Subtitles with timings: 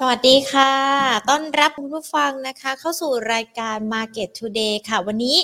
[0.00, 0.72] สวัสดีค่ะ
[1.28, 5.36] ต้อนรับคุณผู้ฟังนะคะ เข้าสู่รายการ Market Today ค่ะ วันนี้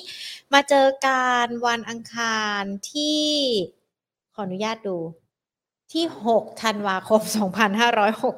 [0.52, 3.23] มาเจอการวันอังคารที่
[4.34, 4.96] ขออนุญาตดู
[5.92, 7.20] ที่ 6 ธันวาคม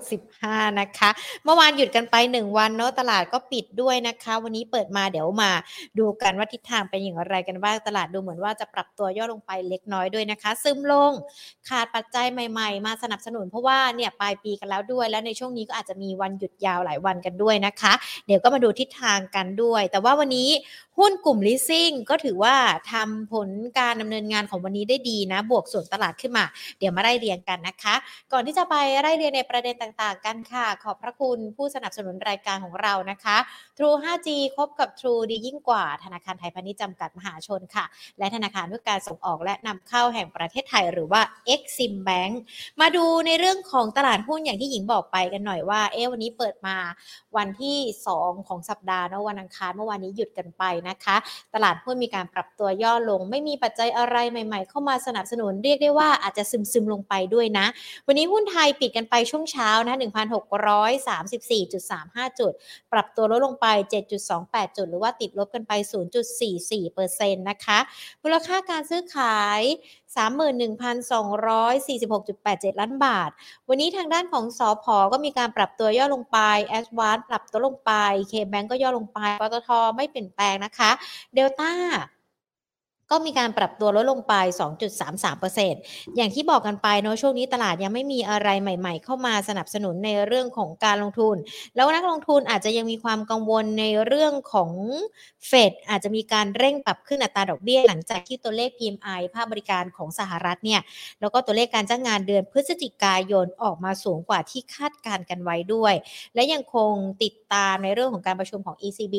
[0.00, 1.10] 2565 นะคะ
[1.44, 5.50] เมื่อวานหยุดกันไป 1 วันเนาะ ตลาดก็ปิดด้วยนะคะ วันนี้เปิดมาเดี๋ยวมา
[5.98, 11.12] ดูกันว่าทิศทางเป็นอย่างไรกันบ้าง ตลาดดูเหมือนว่าจะปรับตัวย่อลงไปเล็กน้อยด้วยนะคะ ซึมลง
[11.68, 17.92] ขาดปัจจัยใหม่ๆ มาสนับสนุนเพราะว่าเนี่ยปลายปีกันแล้วด้วย แล้วในช่วงนี้ก็อาจจะมีวันหยุดยาวหลายวันกันด้วยนะคะ
[18.26, 20.48] เดี๋ยวก็มาดูทิศทางกันด้วย แต่ว่าวันนี้
[20.98, 22.56] หุ้นกลุ่ม leasing ก็ถือว่า
[22.92, 23.48] ทำผล
[23.78, 26.44] การดำเนินงานของวันนี้ได้ดีนะ บวกส่วนตลาดขึ้นมา
[26.78, 27.94] เดี๋ยวมาไล่เรียงกันนะคะ
[28.32, 33.36] ก่อนที่จะไปไล่เรียงในประเด็นต่างๆ กันค่ะ ขอบพระคุณผู้สนับสนุนรายการของเรานะคะ
[33.76, 37.84] True 5G คบกับ True ดียิ่งกว่า ธนาคารไทยพาณิชย์จำกัดมหาชนค่ะ
[38.18, 41.20] และธนาคารเพื่อการส่งออกและนำเข้าแห่งประเทศไทยหรือว่า
[41.54, 42.34] Exim Bank
[42.80, 46.76] มาดูในเรื่องของตลาดหุ้นอย่างที่หญิงบอกไปกันหน่อยว่าเอ๊ะวันนี้เปิดมา
[47.36, 47.78] วันที่
[48.14, 51.16] 2 ของสัปดาห์นะวันอังคารเมื่อวานนี้หยุดกันไปนะคะ
[51.54, 57.66] ตลาดหุ้นมีการปรับตัวย่อลง ไม่มีปัจจัยอะไรใหม่ ๆ เข้ามาสนับสนุนเรียกได้ว่าอาจจะซึมๆลงไปด้วยนะ
[58.06, 59.96] วันนี้หุ้นไทยปิดกันไปช่วงเช้านะ
[61.22, 62.52] 1,634.35 จุด
[62.92, 63.66] ปรับตัวลดลงไป
[64.22, 65.72] 7.28 จุด หรือว่าติดลบกันไป
[66.54, 67.78] 0.44%นะคะ
[68.22, 69.60] มูลค่าการซื้อขาย
[70.16, 73.30] 31,246.87 ล้านบาท
[73.68, 77.92] วันนี้ทางด้านของสอพอก็มีการปรับตัวย่อลงไปแอ v วานปรับตัวลงไป
[78.30, 80.73] K-Bank ก็ย่อลงไปปตทไม่เปลี่ยนแปลงนะคะ
[81.34, 81.72] เดลต้า
[83.14, 84.34] ก็มีการปรับตัวลดลงไป
[85.22, 91.36] 2.33%อย่างที่บอกกันไปเนาะช่วงนี้ตลาดยังไม่มีอะไรใหม่ ๆ เข้ามาสนับสนุนในเรื่องของการลงทุน
[91.76, 94.70] แล้วนักลงทุนอาจจะยังมีความกังวลในเรื่องของ
[95.46, 100.80] เฟดอาจจะมีการเร่งปรับขึ้นอัตราดอกเบี้ยหลังจากที่ตัวเลข PMI ภาคบริการของสหรัฐเนี่ย
[101.20, 105.94] แล้วก็ตัวเลขการจ้างงานเดือนพฤศจิกายนออกมาสูงกว่าที่คาดการกันไว้ด้วย
[106.34, 106.92] และยังคง
[107.22, 109.16] ติดตามในเรื่องของการประชุมของ ECB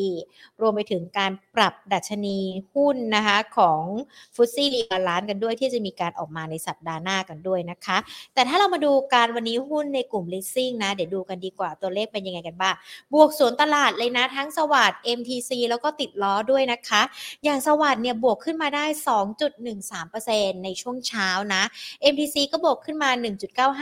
[0.62, 2.38] รวมไปถึงการปรับดัชนี
[2.74, 3.82] หุ้นนะคะของ
[4.36, 7.98] ฟุตซี่รีบาลานกันด้วยที่จะมีการออกมาในสัปดาห์หน้ากันด้วยนะคะ
[8.34, 12.76] แต่ถ้าเรามาดูการวันนี้หุ้นในกลุ่ม leasing นะ เดี๋ยวดูกันดีกว่าตัวเลขเป็นยังไงกันบ้าง
[13.14, 17.02] บวกสวนตลาดเลยนะ ทั้งสวัสด์ MTC แล้วก็ติดล้อด้วยนะคะ
[17.44, 18.86] อย่างสวัสด์เนี่ยบวกขึ้นมาได้
[19.50, 21.64] 2.13%ในช่วงเช้านะ
[22.12, 23.10] MTC ก็บวกขึ้นมา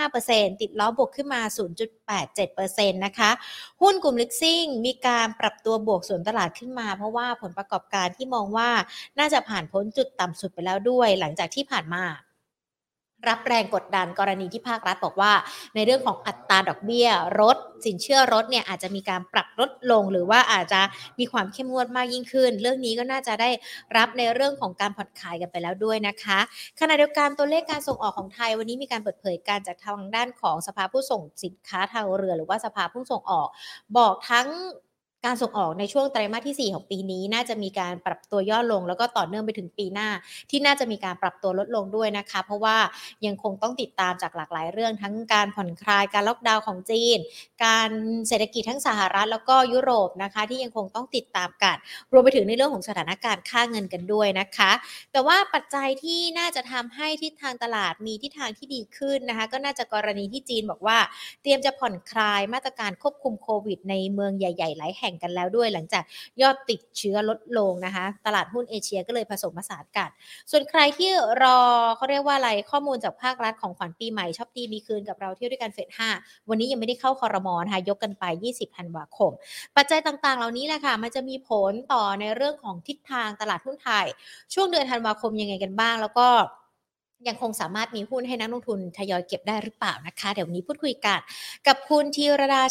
[0.10, 1.42] 1.95%ติดล้อบวกขึ้นมา
[2.18, 3.32] 0.87%นะคะ
[3.82, 8.70] หุ้นกลุ่ม leasing มีการปรับตัวบวกสวนตลาดขึ้นมา เพราะว่าผลประกอบการที่มองว่า
[9.20, 12.04] น่าจะผ่านพ้นนจุดต่ำสุดไปแล้วด้วย หลังจากที่ผ่านมา
[13.30, 15.34] รับแรงกดดันกรณีที่ภาครัฐบอกว่า
[15.76, 17.08] ในเรื่องของอัตราดอกเบี้ย
[17.42, 20.82] รถ สินเชื่อรถเนี่ยอาจจะมีการปรับลดลง หรือว่าอาจจะ
[21.20, 23.50] มีความเข้มงวดมากยิ่งขึ้น เรื่องนี้ก็น่าจะได้
[23.98, 26.40] รับในเรื่องของการผ่อนคลายกันไปแล้วด้วยนะคะ
[26.80, 33.48] ขณะเดียวกันตัวเลขการส่งออกของไทย วันนี้มีการเปิดเผยการจากทางด้านของสภาผู้ส่งสินค้าทางเรือ หรือว่าสภาผู้ส่งออก
[33.98, 34.48] บอกทั้ง
[35.26, 40.10] การส่งออกในช่วงไตรมาสที่ 4 ของปีนี้ น่าจะมีการปรับตัวย่อลง แล้วก็ต่อเนื่องไปถึงปีหน้า
[40.50, 42.78] ที่น่าจะมีการปรับตัวลดลงด้วยนะคะ เพราะว่า
[43.26, 47.18] ยังคงต้องติดตามจากหลากหลายเรื่อง ทั้งการผ่อนคลายการล็อกดาวน์ของจีน
[47.66, 47.90] การ
[48.28, 51.78] เศรษฐกิจทั้งสหรัฐแล้วก็ยุโรปนะคะ ที่ยังคงต้องติดตามกัน
[52.12, 54.72] รวมไปถึงในเรื่องของสถานการณ์ค่าเงินกันด้วยนะคะ
[55.12, 60.98] แต่ว่าปัจจัยที่น่าจะทำให้ทิศทางตลาดมีทิศทางที่ดีขึ้นนะคะ ก็น่าจะกรณีที่จีนบอกว่า
[61.42, 66.04] เตรียมจะผ่อนคลายมาตรการควบคุมโควิด ในเมืองใหญ่ๆหลายแห่งกันแล้วด้วย หลังจาก
[66.42, 70.10] ยอดติดเชื้อลดลงนะคะ ตลาดหุ้นเอเชียก็เลยผสมผสานกัน
[70.52, 71.10] ส่วนใครที่
[71.44, 71.60] รอ
[71.96, 78.24] เขาเรียกว่าอะไรข้อมูลจากภาครัฐของขวัญปีใหม่ชอบดีมีคืนกับเราเที่ยวด้วยกันเฟส5วันนี้ยังไม่ได้เข้าคอรมอนะคะยกกันไป
[78.54, 79.32] 20ธันวาคม
[79.76, 84.06] ปัจจัยต่างๆ เหล่านี้แหละค่ะมันจะมีผลต่อในเรื่องของทิศทางตลาดหุ้นไทย
[84.54, 86.28] ช่วงเดือนธันวาคมยังไงกันบ้าง แล้วก็
[87.28, 91.20] ยังคงสามารถมีหุ้นให้นักลงทุนทยอยเก็บได้หรือเปล่านะคะ เดี๋ยวนี้พูดคุยกัน
[91.68, 92.62] กับคุณธีรดา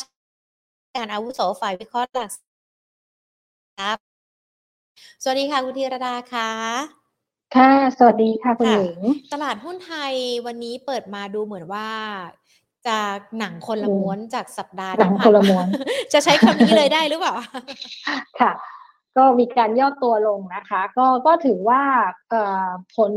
[0.96, 2.30] การอาวุโสฝ่ายวิเคราะห์หลัก
[3.80, 3.98] ครับ
[5.22, 6.50] สวัสดีค่ะคุณธีรดาค่ะ
[7.56, 9.00] ค่ะ สวัสดีค่ะคุณหญิง
[9.32, 10.14] ตลาดหุ้นไทย
[10.46, 11.88] วันนี้เปิดมาดูเหมือนว่า
[12.86, 12.98] จะ
[13.38, 15.66] หนังคนละม้วนจากสัปดาห์หนังคนละม้วน
[16.12, 17.34] จะใช้คำนี้เลยได้หรือเปล่า
[18.40, 18.52] ค่ะ
[19.16, 21.82] ก็มีการย่อตัวลงนะคะ ก็ก็ถือว่า
[22.96, 23.12] ผล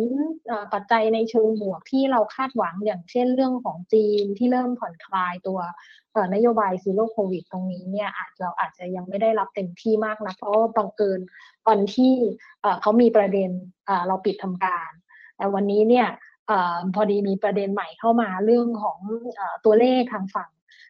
[0.74, 5.59] ปัจจัยในเชิงบวกที่เราคาดหวังอย่างเช่นเรื่องของจีนที่เริ่มผ่อนคลายตัว
[6.33, 11.19] นโยบาย Zero COVID ตรงนี้เนี่ยอาจเราอาจจะยังไม่ได้รับเต็มที่มากนะเพราะบังเอิญ
[11.68, 12.13] ตอนที่
[12.81, 13.50] เขามีประเด็น
[14.07, 14.91] เราปิดทำการ
[15.38, 16.07] แต่วันนี้เนี่ย
[16.95, 19.00] พอดีมีประเด็นใหม่เข้ามาเรื่องของ
[19.65, 20.50] ตัวเลขทางฝั่ง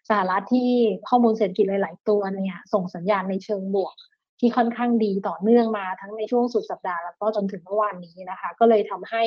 [0.10, 0.70] สหรัฐที่
[1.10, 3.96] ข้อมูลเศรษฐกิจหลาย ๆ ตัวเนี่ยส่งสัญญาณในเชิงบวก
[4.40, 9.24] ที่ค่อนข้างดีต่อเนื่องมาทั้งในช่วงสุดสัปดาห์แล้วก็จนถึงเมื่อวานนี้นะคะ ก็เลยทำให้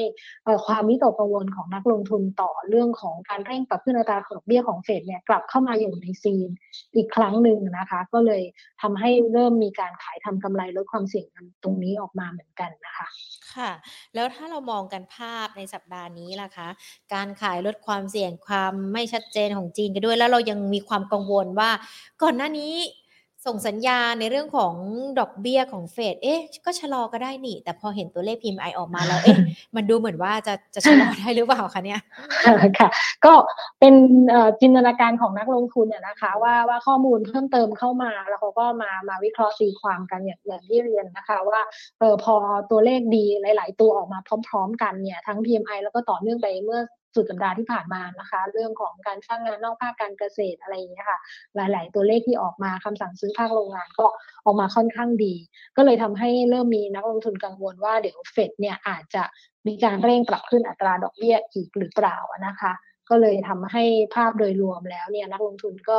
[0.66, 6.48] ความวิตกกังวลของนักลงทุนต่อเรื่องของการเร่งปรับขึ้นอัตราดอกเบี้ยของเฟดเนี่ยกลับเข้ามาอยู่ใน scene
[6.96, 8.42] อีกครั้งหนึ่งนะคะ ก็เลย
[8.82, 11.26] ทำให้เริ่มมีการขายทำกำไรลดความเสี่ยง
[11.62, 13.06] ตรงนี้ออกมาเหมือนกันนะคะ
[13.54, 13.70] ค่ะ
[14.14, 16.68] แล้วถ้าเรามองกันภาพในสัปดาห์นี้ล่ะคะ
[17.14, 21.70] การขายลดความเสี่ยงความไม่ชัดเจนของจีนกันด้วย แล้วเรายังมีความกังวลว่า
[22.22, 22.74] ก่อนหน้านี้
[23.46, 24.74] ส่งสัญญาณในเรื่องของ
[25.18, 29.36] ดอกเบี้ยของเฟด เอ๊ะ ก็ชะลอก็ได้นี่ แต่พอเห็นตัวเลข PMI ออกมาแล้ว เอ๊ะ
[29.76, 32.00] มันดูเหมือนว่าจะจะชะลอได้หรือเปล่าคะเนี่ย
[32.78, 32.88] ค่ะ
[33.24, 33.32] ก็
[33.80, 33.94] เป็น
[34.60, 41.60] จินตนาการของนักลงทุนเนี่ยนะคะ ว่าว่าข้อมูลเพิ่มเติมเข้ามาแล้วเขาก็มามาวิเคราะห์ตีความกันอย่างอย่างที่เรียนนะคะว่า
[41.98, 42.34] เออพอ
[42.70, 43.24] ตัวเลขดี
[43.56, 44.18] หลาย ๆ ตัวออกมา
[44.48, 46.80] พร้อม ๆ กันเนี่ยทั้ง PMI แล้วก็ต่อเนื่องไปเมื่อ
[47.14, 51.18] สุดสัปดาห์ที่ผ่านมานะคะ เรื่องของการสร้างงานนอกภาคการเกษตรอะไรอย่างเงี้ยค่ะ
[51.56, 54.06] หลาย ๆ ตัวเลขที่ออกมาคำสั่งซื้อภาคโรงงานก็
[54.44, 55.34] ออกมาค่อนข้างดี
[55.76, 59.22] ก็เลยทำให้เริ่มมีนักลงทุนกังวลว่าเดี๋ยวเฟดเนี่ยอาจจะ
[59.66, 62.16] มีการเร่งปรับขึ้นอัตราดอกเบี้ยอีกหรือเปล่า
[62.46, 62.72] นะคะ
[63.10, 63.84] ก็เลยทำให้
[64.14, 65.98] ภาพโดยรวมแล้วเนี่ยนักลงทุนก็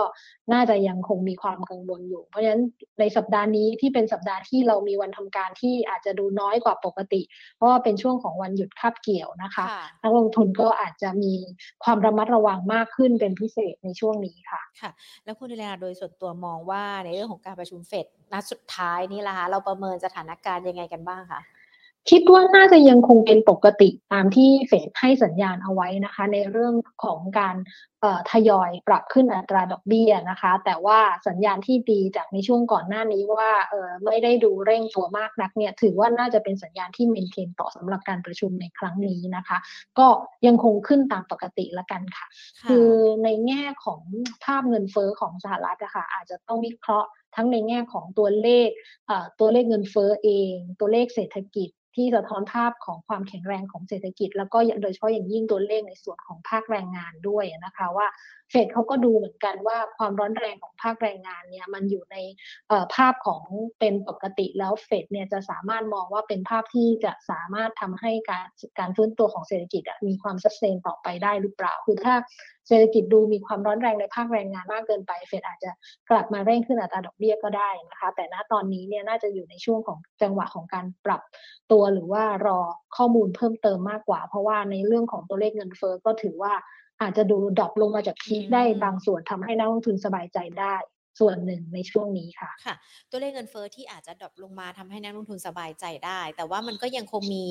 [0.54, 2.64] น่าจะยังคงมีความกังวลอยู่ เพราะฉะนั้น
[3.00, 7.22] ในสัปดาห์นี้ที่เป็นสัปดาห์ที่เรามีวันทำการที่อาจจะดูน้อยกว่าปกติ
[7.56, 9.66] เพราะว่าเป็นช่วงของวันหยุดคาบเกี่ยวนะคะ
[10.04, 11.34] นักลงทุนก็อาจจะมี
[11.84, 14.92] ความระมัดระวังมากขึ้นเป็นพิเศษในช่วงนี้ค่ะค่ะ
[15.24, 21.42] แล้วคุณเดลาโดยส่วนตัวมองว่าในเรื่องของการประชุมเฟดนัดสุดท้ายนี่ละคะเราประเมินสถานการณ์ยังไงกันบ้างคะ
[22.10, 27.56] คิดว่าน่าจะยังคงเป็นปกติตามที่เฟดให้สัญญาณเอาไว้นะคะ ในเรื่องของการ
[28.32, 33.52] ทยอยปรับขึ้นอัตราดอกเบี้ยนะคะ แต่ว่าสัญญาณที่ดีจากในช่วงก่อนหน้านี้ว่า
[34.06, 39.58] ไม่ได้ดูเร่งตัวมากนักเนี่ยถือว่าน่าจะเป็นสัญญาณที่เมนเทนต่อสำหรับการประชุมในครั้งนี้นะคะ
[40.00, 40.08] ก็
[40.48, 42.26] ยังคงขึ้นตามปกติละกันค่ะ
[42.70, 42.90] คือ
[43.24, 44.02] ในแง่ของ
[44.44, 48.70] ภาพเงินเฟอ้อของสหรัฐนะคะอาจจะต้องวิเคราะห์ทั้งในแง่ของตัวเลข
[49.40, 58.08] ตัวเลขเงินเฟอ้อเอง ตัวเลขเศรษฐกิจ ที่สะท้อนภาพของความแข็งแรงของเศรษฐกิจ แล้วก็โดยเฉพาะอย่างยิ่งตัวเลขในส่วนของภาคแรงงานด้วยนะคะว่า
[58.50, 62.18] เฟดเขาก็ดูเหมือนกันว่าความร้อนแรงของภาคแรงงานเนี่ยมันอยู่ใน
[62.96, 63.44] ภาพของ
[63.80, 68.48] เป็นปกติแล้วเฟดเนี่ยจะสามารถมองว่าเป็นภาพที่จะสามารถทำให้การ
[68.80, 72.16] การฟื้นตัวของเศรษฐกิจมีความซัสเซนต่อไปได้หรือเปล่าคือถ้า
[72.68, 75.72] เศรษฐกิจดูมีความร้อนแรงในภาคแรงงานมากเกินไป เฟดอาจจะ
[76.10, 81.22] กลับมาเร่งขึ้นอัตราดอกเบี้ยก็ได้นะคะ แต่ณตอนนี้เนี่ยน่าจะอยู่ในช่วงของจังหวะของการปรับ
[81.72, 82.60] ตัวหรือว่ารอ
[82.98, 86.54] ข้อมูลเพิ่มเติมมากกว่า เพราะว่าในเรื่องของตัวเลขเงินเฟ้อก็ถือว่า
[87.02, 90.76] อาจจะดู drop ลงมาจาก peak ได้บางส่วนทำให้นักลงทุนสบายใจได้
[91.20, 92.76] ส่วนหนึ่งในช่วงนี้ค่ะค่ะ
[93.12, 97.44] ตัวเลขเงินเฟ้อที่อาจจะ drop ลงมาทำให้นักลงทุนสบายใจได้ แต่ว่ามันก็ยังคงมี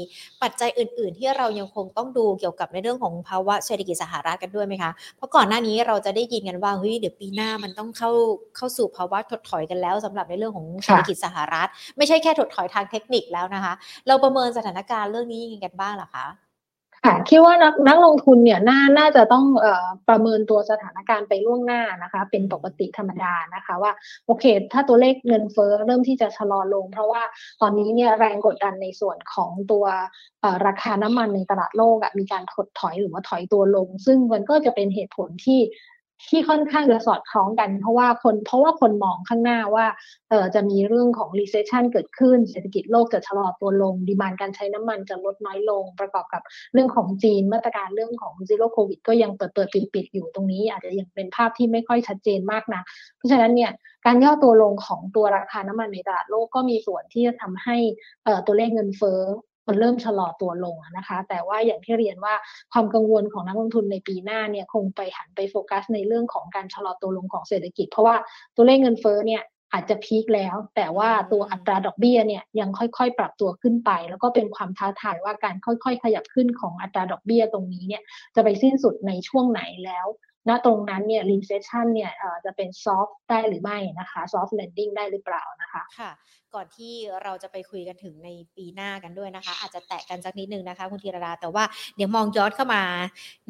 [0.43, 8.11] ปัจจัยอื่น ๆ ที่เรายังคงต้องดูเกี่ยวกับในเรื่องของภาวะเศรษฐกิจสหรัฐกันด้วยไหมคะ เพราะก่อนหน้านี้เราจะได้ยินกันว่าเฮ้ยเดี๋ยวปีหน้ามันต้องเข้า
[8.57, 13.75] เข้าสู่ภาวะถดถอยกันแล้วสำหรับในเรื่องของเศรษฐกิจสหรัฐ ไม่ใช่แค่ถดถอยทางเทคนิคแล้วนะคะ
[14.07, 16.48] เราประเมินสถานการณ์เรื่องนี้ยังไงกันบ้างล่ะคะ
[17.05, 19.67] ค่ะคิดว่านักนักลงทุนเนี่ยน่าน่าจะต้องอ
[20.09, 23.93] ประเมินตัวสถานการณ์ไปล่วงหน้านะคะ เป็นปกติธรรมดานะคะว่า
[24.27, 27.23] โอเค ถ้าตัวเลขเงินเฟ้อเริ่มที่จะชะลอลง เพราะว่า
[27.61, 29.85] ตอนนี้เนี่ยแรงกดดันในส่วนของตัว
[30.67, 35.61] ราคาน้ำมันในตลาดโลกมีการถดถอยหรือว่าถอยตัวลง ซึ่งมันก็จะเป็นเหตุผลที่
[36.27, 39.87] ที่ค่อนข้างจะสอดคล้องกัน เพราะว่าคนเพราะว่าคนมองข้างหน้าว่า
[40.31, 46.43] เออจะมีเรื่องของ recession เกิดขึ้น เศรษฐกิจโลกจะชะลอตัวลง ดีมานการใช้น้ำมันจะลดน้อยลง ประกอบกับ
[46.73, 52.83] เรื่องของจีนมาตรการเรื่องของ zero covid ก็ยังเปิดเปิดปิดปิดอยู่ตรงนี้ อาจจะยังเป็นภาพที่ไม่ค่อยชัดเจนมากนะ
[53.17, 53.73] เพราะฉะนั้นเนี่ย
[54.07, 57.77] การย่อตัวลงของตัวราคาน้ำมันในตลาดโลกก็มีส่วนที่จะทำให้
[58.47, 59.21] ตัวเลขเงินเฟ้อ
[59.69, 62.35] มันเริ่มชะลอตัวลงนะคะ แต่ว่าอย่างที่เรียนว่า
[62.73, 68.17] ความกังวลของนักลงทุนในปีหน้าเนี่ยคงไปหันไปโฟกัสในเรื่องของการชะลอตัวลงของเศรษฐกิจ เพราะว่า
[68.57, 78.03] ตัวเลขเงินเฟ้อเนี่ยอาจจะพีคแล้ว แต่ว่าตัวอัตราดอกเบี้ยเนี่ยยังค่อยๆ ปรับตัวขึ้นไป แล้วก็เป็นความท้าทายว่าการค่อยๆ ขยับขึ้นของอัตราดอกเบี้ยตรงนี้เนี่ย
[78.35, 80.07] จะไปสิ้นสุดในช่วงไหนแล้ว
[80.49, 82.13] ณตรงนั้นเนี่ย recession เนี่ย
[82.45, 86.13] จะเป็น soft ได้หรือไม่นะคะ soft landing ได้หรือเปล่านะคะค่ะ
[86.55, 91.65] ก่อนที่เราจะไปคุยกันถึงในปีหน้ากันด้วยนะคะ อาจจะแตะกันสักนิดนึงนะคะคุณธีรดาแต่ว่า
[91.97, 92.83] เดี๋ยวมองย้อนเข้ามา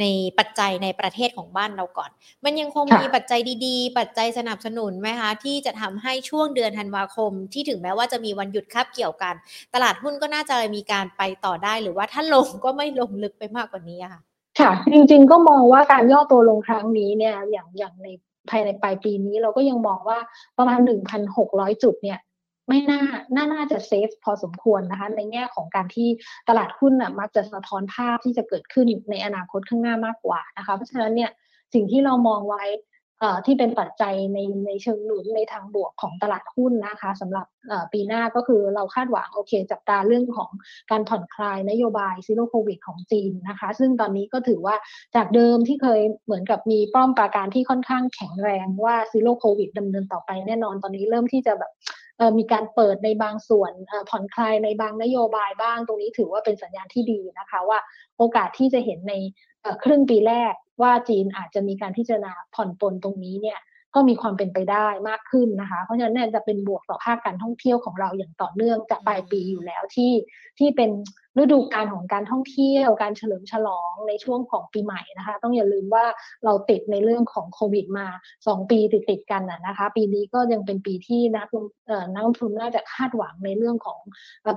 [0.00, 0.04] ใน
[0.38, 2.10] ปัจจัยในประเทศของบ้านเราก่อน
[2.44, 9.34] มันยังคงมีปัจจัยดีๆ ปัจจัยสนับสนุนไหมคะที่จะทำให้ช่วงเดือนธันวาคม ที่ถึงแม้ว่าจะมีวันหยุดคับเกี่ยวกัน
[9.74, 14.22] ตลาดหุ้นก็น่าจะมีการไปต่อได้หรือว่าถ้าลงก็ไม่ลงลึกไปมากกว่านี้ค่ะ
[14.58, 18.08] ค่ะ จริงๆก็มองว่าการย่อตัวลงครั้งนี้เนี่ยอย่างอย่างใน
[18.50, 20.18] ภายในปลายปีนี้เราก็ยังมองว่า
[20.58, 20.78] ประมาณ
[21.30, 22.18] 1,600 จุดเนี่ย
[22.68, 23.02] ไม่น่า
[23.34, 26.08] น่าน่าจะเซฟพอสมควรนะคะ ในแง่ของการที่
[26.48, 31.30] ตลาดหุ้นน่ะมักจะสะท้อนภาพที่จะเกิดขึ้นในอนาคตข้างหน้ามากกว่านะคะ เพราะฉะนั้นเนี่ย
[31.74, 32.64] สิ่งที่เรามองไว้
[33.46, 37.46] ที่เป็นปัจจัยในในเชิงหนุนในทางบวกของตลาดหุ้นนะคะสำหรับ
[37.92, 40.50] ปีหน้าก็คือเราคาดหวังโอเค จับตาเรื่องของ
[40.90, 44.76] การผ่อนคลายนโยบาย Zero COVID ของจีนนะคะ ซึ่งตอนนี้ก็ถือว่า
[45.16, 51.72] จากเดิมที่เคยเหมือนกับมีป้อมปราการที่ค่อนข้างแข็งแรงว่า Zero COVID ดำเนินต่อไปแน่นอนตอนนี้เริ่มที่จะแบบ
[52.38, 53.72] มีการเปิดในบางส่วน
[54.10, 57.78] ผ่อนคลายในบางนโยบายบ้าง ตรงนี้ถือว่าเป็นสัญญาณที่ดีนะคะว่า
[58.18, 59.14] โอกาสที่จะเห็นใน
[59.84, 63.58] ครึ่งปีแรกว่าจีนอาจจะมีการพิจารณาผ่อนปลนตรงนี้เนี่ย
[63.94, 70.12] ก็มีความเป็นไปได้มากขึ้นนะคะ เพราะฉะนั้นเนี่ยจะเป็นบวกต่อภาคการท่องเที่ยวของเราอย่างต่อเนื่องจากปลายปีอยู่แล้วที่
[70.58, 70.90] ที่เป็น
[71.38, 76.04] ฤดูกาลของการท่องเที่ยวการเฉลิมฉลองในช่วงของปีใหม่นะคะ ต้องอย่าลืมว่า
[76.44, 78.06] เราติดในเรื่องของโควิดมา
[78.42, 81.48] 2 ปีติดติดกันนะคะ ปีนี้ก็ยังเป็นปีที่นัก
[82.12, 84.00] นักลงทุนน่าจะคาดหวังในเรื่องของ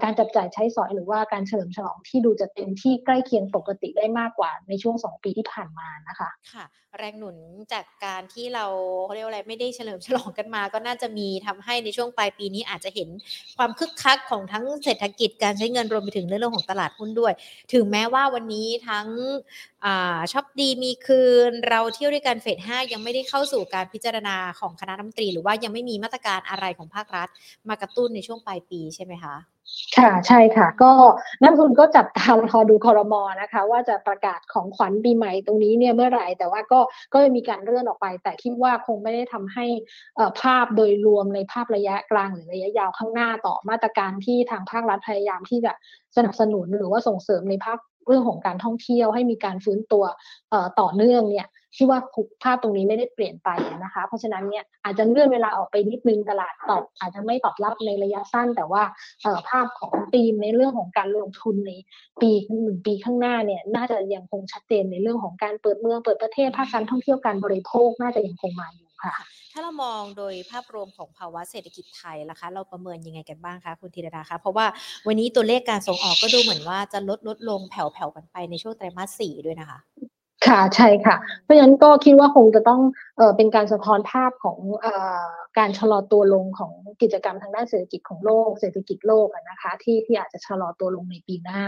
[0.04, 6.66] การจับจ่ายใช้สอยหรือว่าการเฉลิมฉลองที่ดูจะเต็มที่ใกล้เคียงปกติได้มากกว่าในช่วง 2 ปีที่ผ่านมานะคะ ค่ะ
[7.00, 7.38] แรงหนุน
[7.74, 8.66] จากการที่เรา
[9.06, 13.10] เขาเรียกว่าอะไรไม่ได้เฉลิมฉลองกันมา ก็น่าจะมีทำให้ในช่วงปลายปีนี้อาจจะเห็น
[13.58, 17.34] ความคึกคักของทั้งเศรษฐกิจการใช้เงินรวมไปถึงเรื่องของตลาดหุ้นด้วย
[17.74, 19.08] ถึงแม้ว่าวันนี้ทั้ง
[20.32, 27.28] ช็อปดีมีคืน เราเที่ยวด้วยกันเฟดห้ายังไม่ได้เข้าสู่การพิจารณาของคณะรัฐมนตรี หรือว่ายังไม่มีมาตรการอะไรของภาครัฐ
[27.70, 29.36] มากระตุ้นในช่วงปลายปีใช่ไหมคะ
[29.98, 30.92] ค่ะใช่ค่ะ ก็
[31.44, 36.80] นักทุนก็จับตามรอดูคอรมอนะคะ ว่าจะประกาศของขวัญปีใหม่ตรงนี้เนี่ยเมื่อไหร่ แต่ว่าก็
[37.14, 39.66] ก็จะมีการเลื่อนออกไป แต่คิดว่าคงไม่ได้ทำให้
[40.42, 45.74] ภาพโดยรวมในภาพระยะกลางหรือระยะยาวข้างหน้าต่อมาตรการที่ทางภาครัฐพยายามที่จะ
[46.16, 50.04] สนับสนุนหรือว่าส่งเสริมในภาค เรื่องของการท่องเที่ยวให้มีการฟื้นตัว
[50.80, 52.00] ต่อเนื่องเนี่ยที่ว่า
[52.44, 53.50] ภาพตรงนี้ไม่ได้เปลี่ยนไป
[53.84, 58.84] นะคะ เพราะฉะนั้นเนี่ยอาจจะเลื่อนเวลาออกไปนิดนึงตลาดตอบอาจจะไม่ตอบรับในระยะสั้น แต่ว่า
[59.50, 61.72] ภาพของธีมในเรื่องของการลงทุนใน
[62.22, 62.32] ปี
[62.64, 69.16] หนึ่งปีข้างหน้าเนี่ยน่าจะยังคงชัดเจนในเรื่องของการเปิดเมืองเปิดประเทศภาคการท่องเที่ยวการบริโภคน่าจะยังคงมาอยู่ ค่ะ
[69.52, 74.66] ถ้าเรามองโดยภาพรวมของภาวะเศรษฐกิจไทยล่ะคะ เราประเมินยังไงกันบ้างคะคุณธีรดาคะ เพราะว่า
[75.08, 79.80] วันนี้ตัวเลขการส่งออกก็ดูเหมือนว่าจะลดลดลงแผ่วๆกันไปในช่วงไตรมาสสี่ด้วยนะคะ
[80.48, 82.82] ค่ะใช่ค่ะ เพราะฉะนั้นก็คิดว่าคงจะต้อง
[83.18, 84.88] เออเป็นการสะท้อนภาพของอ
[85.58, 91.62] การชะลอตัวลงของกิจกรรมทางด้านเศรษฐกิจของโลก เศรษฐกิจโลกนะคะที่ที่อาจจะชะลอตัวลงในปีหน้า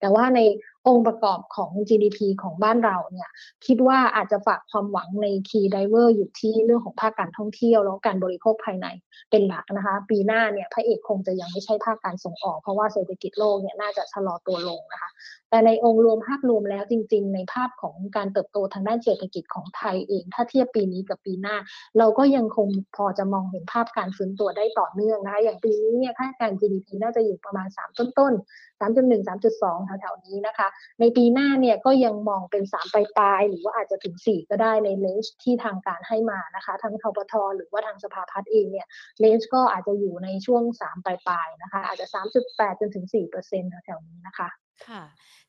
[0.00, 0.40] แต่ว่าใน
[0.88, 3.30] องค์ประกอบของ GDP ของบ้านเราเนี่ย
[3.66, 8.86] คิดว่าอาจจะฝากความหวังใน Key Driver อยู่ที่เรื่องของภาคการท่องเที่ยวแล้วการบริโภคภายใน
[9.30, 15.10] เป็นหลักนะคะ ปีหน้าเนี่ยพระเอกคงจะยังไม่ใช่ภาคการส่งออก เพราะว่าเศรษฐกิจโลกเนี่ยน่าจะชะลอตัวลงนะคะ
[15.50, 21.56] แต่ในองค์รวมภาพรวมแล้วจริง ๆ ในภาพของการเติบโตทางด้านเศรษฐกิจของไทยเอง ถ้าเทียบปีนี้กับปีหน้า
[21.98, 30.68] เราก็ยังคงพอจะมองเห็นภาพการฟื้นตัวได้ต่อเนื่องนะคะอย่างปีนี้เนี่ยคาดการ GDP น่าจะอยู่ประมาณ3ต้นๆ3.1 3.2แถวๆนี้นะคะ
[31.00, 38.86] ในปีหน้าเนี่ยก็ยังมองเป็น3ปลายๆหรือว่าอาจจะถึง4ก็ได้ในเลนจ์ที่ทางการให้มานะคะทั้งทบทหรือว่าทางสภาพัฒน์เองเนี่ย
[39.20, 44.48] เลนจ์ก็อาจจะอยู่ในช่วง3ปลายๆนะคะอาจจะ3.8จนถึง4%แถวๆนี้นะคะ
[44.84, 45.02] ค่ะ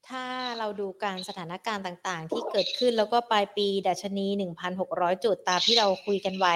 [0.07, 0.24] ถ้า
[0.60, 6.55] เราดูการสถานการณ์ต่างๆ ที่เกิดขึ้นแล้วก็ปลายปีดัชนี 1,600 จุดตามที่เราคุยกันไว้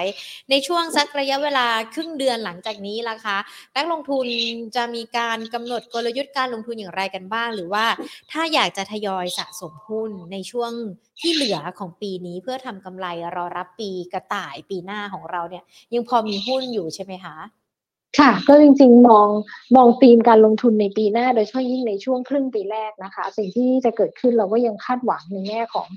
[0.50, 3.38] ในช่วงสักระยะเวลาครึ่งเดือนหลังจากนี้ล่ะคะ
[3.76, 4.26] นักลงทุน
[4.76, 7.86] จะมีการกำหนดกลยุทธ์การลงทุนอย่างไรกันบ้าง หรือว่า
[8.32, 10.72] ถ้าอยากจะทยอยสะสมหุ้นในช่วง
[11.20, 15.64] ที่เหลือของปีนี้เพื่อทำกำไรรอรับปีกระต่ายปีหน้าของเราเนี่ย
[15.94, 17.36] ยังพอมีหุ้นอยู่ใช่ไหมคะ
[18.18, 19.28] ค่ะ ก็จริงๆ มอง
[19.76, 25.88] มองธีมการลงทุนในปีหน้า โดยเฉพาะยิ่งในช่วงครึ่งปีแรกนะคะ สิ่งที่จะเกิดขึ้นเราก็ยังคาดหวังในแง่ของ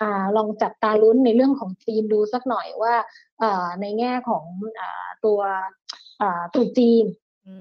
[0.00, 2.94] อ่าลองจับตาลุ้นในเรื่องของธีมดูสักหน่อยว่า
[3.42, 4.44] อ่าในแง่ของ
[4.80, 5.38] อ่าตัว
[6.22, 7.06] อ่าตัวจีน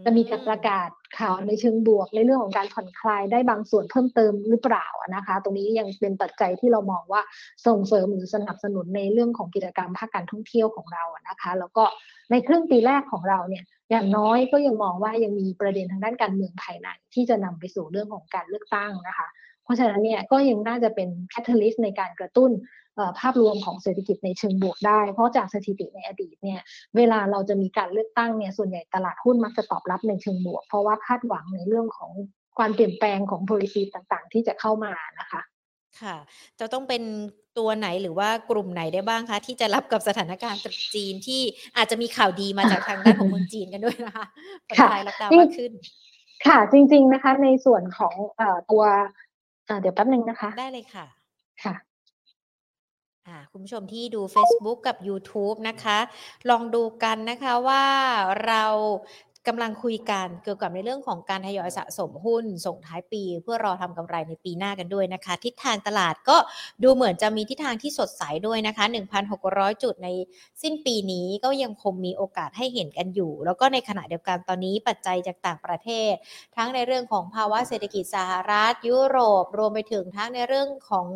[0.05, 7.21] จะมีการประกาศข่าวในเชิงบวก ในเรื่องของการผ่อนคลายได้บางส่วนเพิ่มเติมหรือเปล่านะคะ ตรงนี้ยังเป็นปัจจัยที่เรามองว่า
[7.67, 11.83] ส่งเสริมหรือสนับสนุนในเรื่องของกิจกรรมภาคการท่องเที่ยวของเรานะคะ แล้วก็
[12.31, 19.27] ในครึ่งปีแรกของเราเนี่ยอย่างน้อยก็ยังมองว่ายังมีประเด็นทางด้านการเมืองภายใน ที่จะนำไปสู่เรื่องของการเลือกตั้งนะคะ
[19.63, 22.51] เพราะฉะนั้นเนี่ยก็ยังน่าจะเป็น catalyst ในการกระตุ้น
[23.19, 26.59] ภาพรวมของเศรษฐกิจในเชิงบวกได้ เพราะจากสถิติในอดีตเนี่ย
[26.97, 32.11] เวลาเราจะมีการเลือกตั้งเนี่ยส่วนใหญ่ตลาดหุ้นมักจะตอบรับในเชิงบวก เพราะว่าคาดหวังในเรื่องของ
[32.57, 35.41] ความเปลี่ยนแปลงของ policy ต่างๆ ที่จะเข้ามานะคะ
[36.01, 36.15] ค่ะ
[36.59, 37.03] จะต้องเป็น
[37.57, 40.61] ตัวไหนหรือว่ากลุ่มไหนได้บ้างคะที่จะรับกับสถานการณ์
[40.95, 41.41] จีนที่
[41.77, 44.25] อาจจะมีข่าวดีมาจากทางด้านของเมืองจีนกันด้วยนะคะ
[44.67, 45.71] ผ่อนคลายล็อกดาวน์มากขึ้น
[46.45, 48.83] ค่ะ จริง ๆนะคะ ในส่วนของอตัว
[49.81, 51.05] เดี๋ยวแป๊บนึงนะคะ ได้เลยค่ะ
[51.63, 51.75] ค่ะ
[53.51, 55.97] คุณผู้ชมที่ดู Facebook กับ YouTube นะคะ
[56.49, 57.85] ลองดูกันนะคะว่า
[58.45, 58.63] เรา
[59.47, 66.37] กำลังคุยกันเกี่ยวกับในเรื่องของการทยอยสะสมหุ้นส่งท้ายปี เพื่อรอทำกำไรในปีหน้ากันด้วยนะคะ ทิศทางตลาดก็
[66.83, 68.85] ดูเหมือนจะมีทิศทางที่สดใสด้วยนะคะ
[69.33, 70.07] 1,600 จุดใน
[70.61, 76.13] สิ้นปีนี้ก็ยังคงมีโอกาสให้เห็นกันอยู่ แล้วก็ในขณะเดียวกันตอนนี้ปัจจัยจากต่างประเทศ
[76.55, 81.07] ทั้งในเรื่องของภาวะเศรษฐกิจสหรัฐ ยุโรป รวมไปถึงทั้งในเรื่องของ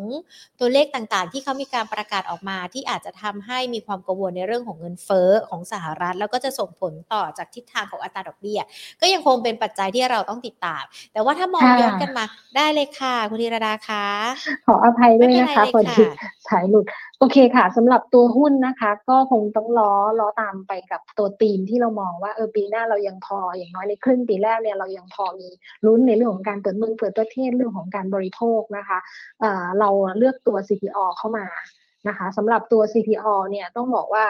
[0.60, 8.60] ตัวเลขต่างๆ ที่เขามีการประกาศออกมาที่อาจจะทำให้มีความกังวลในเรื่องของเงินเฟ้อของสหรัฐ แล้วก็จะส่งผลต่อจากทิศทางของอัตราดอกเบี้ย
[9.00, 12.24] ก็ยังคงเป็นปัจจัยที่เราต้องติดตาม แต่ว่าถ้ามองค่ะย้อนกันมา
[12.56, 14.04] ได้เลยค่ะ คุณธีรดาคะ
[14.66, 16.84] ขออภัยด้วยไม่นะคะเป็นไรเลยพอดีค่ะสายหลุด
[17.18, 25.48] โอเคค่ะสำหรับตัวหุ้นนะคะ ก็คงต้องล้อล้อตามไปกับตัวธีมที่เรามองว่าเออปีหน้าเรายังพออย่างน้อยในครึ่งปีแรกเนี่ยเรายังพอมี
[25.86, 28.98] ลุ้นในเรื่องของการเปิดเมืองเปิดประเทศเรื่องของการบริโภคนะคะ
[29.40, 31.46] เอ่อเราเลือกตัว CPO เข้ามา
[32.08, 34.24] นะคะสำหรับตัว CPO เนี่ยต้องบอกว่า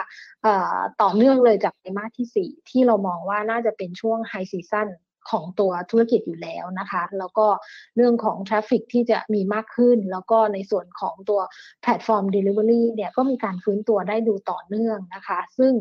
[1.01, 4.89] ต่อเนื่องเลยจากไตรมาสที่ 4 ที่เรามองว่าน่าจะเป็นช่วงไฮซีซั o น
[5.31, 7.47] ของตัวธุรกิจอยู่แล้วนะคะ แล้วก็
[7.95, 11.39] เรื่องของ traffic ที่จะมีมากขึ้น แล้วก็ในส่วนของตัว
[11.81, 15.73] แพลตฟอร์ม Delivery เนี่ยก็มีการฟื้นตัวได้ดูต่อเนื่องนะคะ ซึ่ง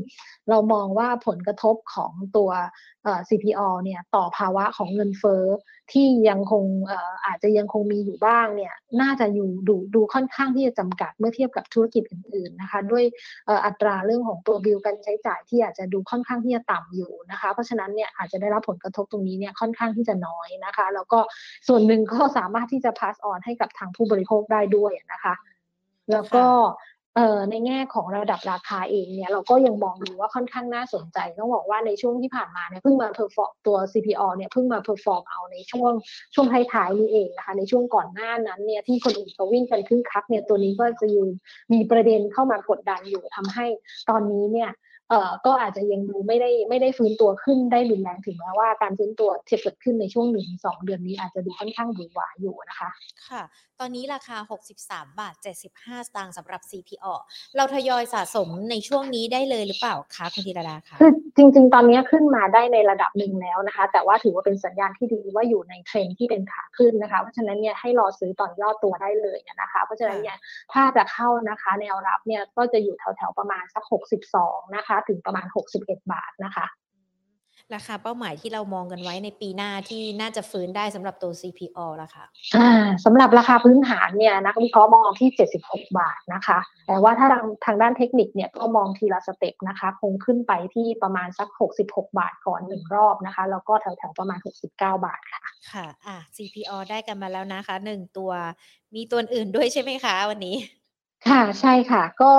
[0.49, 2.51] เรามองว่าผลกระทบของตัว
[3.29, 5.45] CPO เนี่ยต่อภาวะของเงินเฟ้อ
[5.93, 13.05] ที่ยังคงเอ่ออาจจะยังคงมีอยู่บ้างเนี่ยน่าจะอยู่ดูดูค่อนข้างที่จะจำกัดเมื่อเทียบกับธุรกิจอื่นๆนะคะด้วย
[13.49, 21.21] อ,อัตราเรื่องของตัวบิลการใช้จ่ายที่อาจจะดูค่อนข้างที่จะต่ำอยู่นะคะ เพราะฉะนั้นเนี่ยอาจจะได้รับผลกระทบตรงนี้เนี่ยค่อนข้างที่จะน้อยนะคะ แล้วก็
[21.69, 25.35] ส่วนหนึ่งก็สามารถที่จะ pass on ให้กับทางผู้บริโภคได้ด้วยนะคะ
[26.13, 26.47] แล้วก็
[27.51, 35.93] ในแง่ของระดับราคาเองเนี่ยเราก็ยังมองดูว่าค่อนข้างน่าสนใจ ต้องบอกว่าในช่วงที่ผ่านมาเนี่ยเพิ่งมาเพอร์ฟอร์ตัว CPO เนี่ยเพิ่งมาเพอร์ฟอร์มเอาในช่วง
[36.35, 41.27] ช่วงท้ายๆนี้เองนะคะในช่วงก่อนหน้านั้นเนี่ยที่คนอื่นเขาวิ่งกันคึกคักเนี่ยตัวนี้ก็จะยู่
[41.73, 43.67] มีประเด็นเข้ามากดดันอยู่ทำให้
[44.09, 44.71] ตอนนี้เนี่ย
[45.11, 52.91] เอ่อก็อาจจะยังดูไม่ได้ไม่ได้ฟื้นตัวขึ้นได้รุนแรงถึงแม้ว่าการฟื้นตัวที่เกิดขึ้นในช่วงหนึ่งสองเดือนนี้อาจจะดูค่อนข้างหวือหวาอยู่นะคะ
[53.29, 53.43] ค่ะ
[53.81, 54.37] ตอนนี้ราคา
[54.77, 55.35] 63 บาท
[55.73, 57.07] 75 สตางค์สำหรับ CPO
[57.57, 70.39] เราทยอยสะสมในช่วงนี้ได้เลยหรือเปล่าคะคุณธีรดาคะคือจริง ๆ ตอนนี้ขึ้นมาได้ในระดับหนึ่งแล้วนะคะ แต่ว่าถือว่าเป็นสัญญาณที่ดีว่าอยู่ในเทรนด์ที่เป็นขาขึ้นนะคะ เพราะฉะนั้นเนี่ยให้รอซื้อตอนย่อตัวได้เลยนะคะ เพราะฉะนั้นเนี่ย
[70.73, 73.85] ถ้าจะเข้านะคะแนวรับเนี่ยก็จะอยู่แถวๆประมาณสัก
[74.31, 75.47] 62 นะคะถึงประมาณ
[75.79, 76.67] 61 บาทนะคะ
[77.77, 82.25] ราคาเป้าหมายที่เรามองกันไว้ในปีหน้าที่น่าจะฟื้นได้สำหรับตัว CPO ล่ะค่ะ
[82.57, 85.29] อ่าสำหรับราคาพื้นฐานเนี่ยนักวิเคราะห์มองที่
[85.63, 91.49] 76 บาทนะคะ แต่ว่าถ้าทางทางด้านเทคนิคเนี่ยก็มองทีละสเต็ปนะคะ คงขึ้นไปที่ประมาณสัก
[91.85, 95.41] 66 บาทก่อนหนึ่งรอบนะคะ แล้วก็แถวๆประมาณ 69 บาทค่ะ
[95.73, 98.33] ค่ะอะ CPO ได้กันมาแล้วนะคะหนึ่งตัว
[98.95, 100.57] มีตัวอื่นด้วยใช่ไหมคะวันนี้
[101.29, 102.33] ค่ะใช่ค่ะ ก็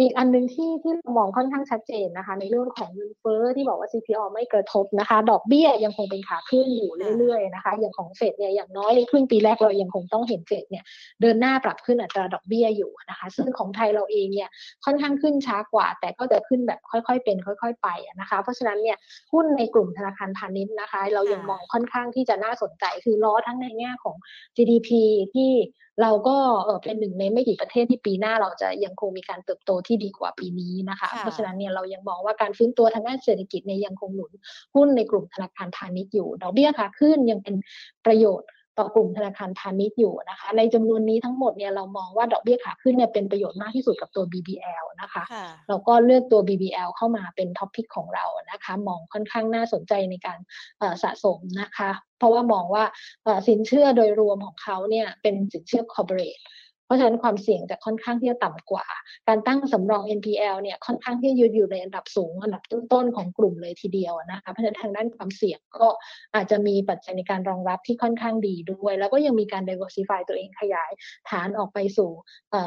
[0.00, 10.84] อีกอันหนึงที่ที่เรามองค่อนข้างชัดเจนนะคะ ในเรื่องของเงินเฟ้อที่บอกว่า CPO ไม่กระทบนะคะ ดอกเบี้ยยังคงเป็นขาขึ้นอยู่เรื่อยๆนะคะ อย่างของเฟดเนี่ยอย่างน้อยในครึ่งปีแรกเรายังคงต้องเห็นเฟดเนี่ย
[11.20, 14.48] เดินหน้าปรับขึ้นอัตราดอกเบี้ยอยู่นะคะ ซึ่งของไทยเราเองเนี่ย
[14.84, 17.88] ค่อนข้างขึ้นช้ากว่า แต่ก็จะขึ้นแบบค่อยๆเป็น ค่อย ๆ ไป
[18.20, 18.96] นะคะ เพราะฉะนั้นเนี่ย
[19.32, 24.16] หุ้นในกลุ่มธนาคารพาณิชย์นะคะ เรายังมองค่อนข้างที่จะน่าสนใจคือล้อทั้งในแง่ของ
[24.56, 24.90] GDP
[25.34, 25.50] ที่
[26.02, 34.32] เราก็เออเป็นหนึ่งในไม่กี่ประเทศที่ปีหน้าเราจะยังคงมีการเติบโตที่ดีกว่าปีนี้นะคะค่ะเพราะฉะนั้นเนี่ยเรายังมองว่าการฟื้นตัวทางด้านเศรษฐกิจเนี่ยยังคงหนุน
[34.74, 37.54] หุ้นในกลุ่มธนาคารพาณิชย์อยู่ดอกเบี้ยขาขึ้นยังเป็น
[38.06, 50.38] ประโยชน์ ต่อกลุ่มธนาคารพาณิชย์อยู่นะคะ ในจำนวนนี้ทั้งหมดเนี่ยเรามองว่าดอกเบี้ยขาขึ้นเนี่ยเป็นประโยชน์มากที่สุดกับตัว BBL นะคะค่ะเราก็เลือกตัว BBL เข้ามาเป็น top pick ของเรานะคะ มองค่อนข้างน่าสนใจในการ
[50.78, 52.84] เอ่อสะสมนะคะ เพราะว่ามองว่า
[53.24, 58.86] เอ่อสินเชื่อโดยรวมของเขาเนี่ยเป็นสินเชื่อ corporate เพราะฉะนั้นความเสี่ยงจะค่อนข้างที่จะต่ำกว่า
[59.28, 65.88] การตั้งสำรอง NPL เนี่ยค่อนข้างที่จะยืนอยู่ในอันดับสูงอันดับต้นๆของกลุ่มเลยทีเดียวนะคะเพราะฉะนั้นทางด้านความเสี่ยงก็
[66.34, 70.90] อาจจะมีปัจจัยในการรองรับที่ค่อนข้างดีด้วย แล้วก็ยังมีการ diversify ตัวเองขยาย
[71.30, 72.10] ฐานออกไปสู่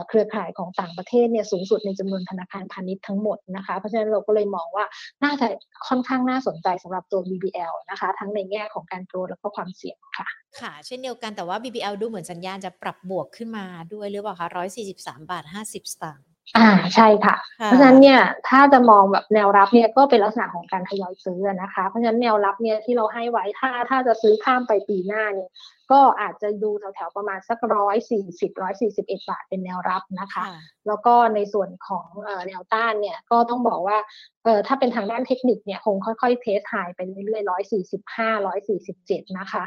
[0.07, 4.85] เครือข่ายของต่างประเทศเนี่ยสูงสุดในจำนวนธนาคารพาณิชย์ทั้งหมดนะคะเพราะฉะนั้นเราก็เลยมองว่า
[5.23, 5.47] น่าจะ
[5.87, 10.27] ค่อนข้างน่าสนใจสำหรับตัว BBL นะคะ ทั้งในแง่ของการโกรแล้วก็ความเสี่ยงค่ะ
[10.61, 14.47] ค่ะ เช่นเดียวกันแต่ว่า BBL ดูเหมือนสัญญาณจะปรับบวกขึ้นมาด้วยหรือเปล่าคะ
[14.89, 16.25] 143บาท50สตางค์
[16.57, 18.19] อ่าใช่ค่ะค่ะ เพราะฉะนั้นเนี่ย
[18.49, 25.49] ถ้าจะมองแบบแนวรับเนี่ยก็เป็นลักษณะของการทยอยซื้อนะคะ เพราะฉะนั้นแนวรับเนี่ยที่เราให้ไว้ถ้าถ้าจะซื้อข้ามไปปีหน้าเนี่ย
[25.91, 33.97] ก็อาจจะดูแถวๆประมาณสักร้อยสี่สิบร้อยสี่สิบเอ็ดบาทเป็นแนวรับนะคะค่ะแล้วก็ในส่วนของเอ่อแนวต้านเนี่ยก็ต้องบอกว่า
[34.43, 39.63] เอ่อถ้าเป็นทางด้านเทคนิคเนี่ยคงค่อยๆเทสไฮไปเรื่อยๆร้อยสี่สิบห้าร้อยสี่สิบเจ็ดนะคะ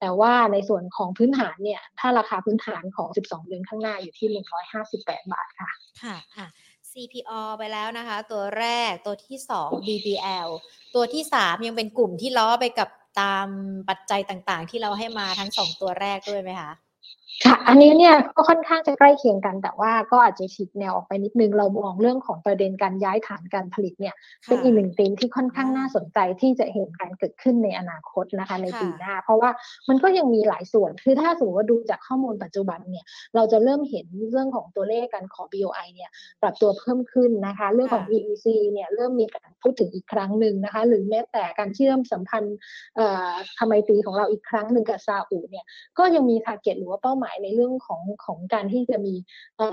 [0.00, 4.28] แต่ว่าในส่วนของพื้นฐานเนี่ย ถ้าราคาพื้นฐานของ12เดือนข้างหน้าอยู่ที่
[4.84, 5.70] 158บาทค่ะ
[6.02, 6.48] ค่ะอะ
[6.92, 10.48] CPO ไปแล้วนะคะ ตัวแรกตัวที่สอง BBL
[10.94, 12.88] ตัวที่สามยังเป็นกลุ่มที่ล้อไปกับ
[13.20, 13.46] ตาม
[13.88, 16.70] ปัจจัยต่างๆ ที่เราให้มาทั้งสองตัวแรกด้วยไหมคะ
[17.44, 24.14] ค่ะ อันนี้เนี่ยก็ค่อนข้างจะใกล้เคียงกัน แต่ว่าก็อาจจะฉีกแนวออกไปนิดนึง เรามองเรื่องของประเด็นการย้ายฐานการผลิตเนี่ย
[24.46, 29.50] เป็นอีกหนึ่งธีมที่ค่อนข้างน่าสนใจที่จะเห็นการเกิดขึ้นในอนาคตนะคะในปีหน้า เพราะว่า
[29.88, 36.10] มันก็ยังมีหลายส่วน คือถ้าสมมติว่าดูจากข้อมูลปัจจุบันเนี่ยเราจะเริ่มเห็นเรื่องของตัวเลขการขอ BOI เนี่ย
[36.42, 42.56] ปรับตัวเพิ่มขึ้นนะคะ เรื่องของ EEC เนี่ยเริ่มมีการพูดถึงอีกครั้งหนึ่งนะคะ หรือแม้แต่การเชื่อมสัมพันธ์
[43.58, 45.64] ทำไมตีของเราอีกครั้งหนึ่งกับซาอุเนี่ย
[45.98, 49.14] ก็ยังมีทาร์เก็ตหรือว่าเป้าหมายในเรื่องของของการที่จะมี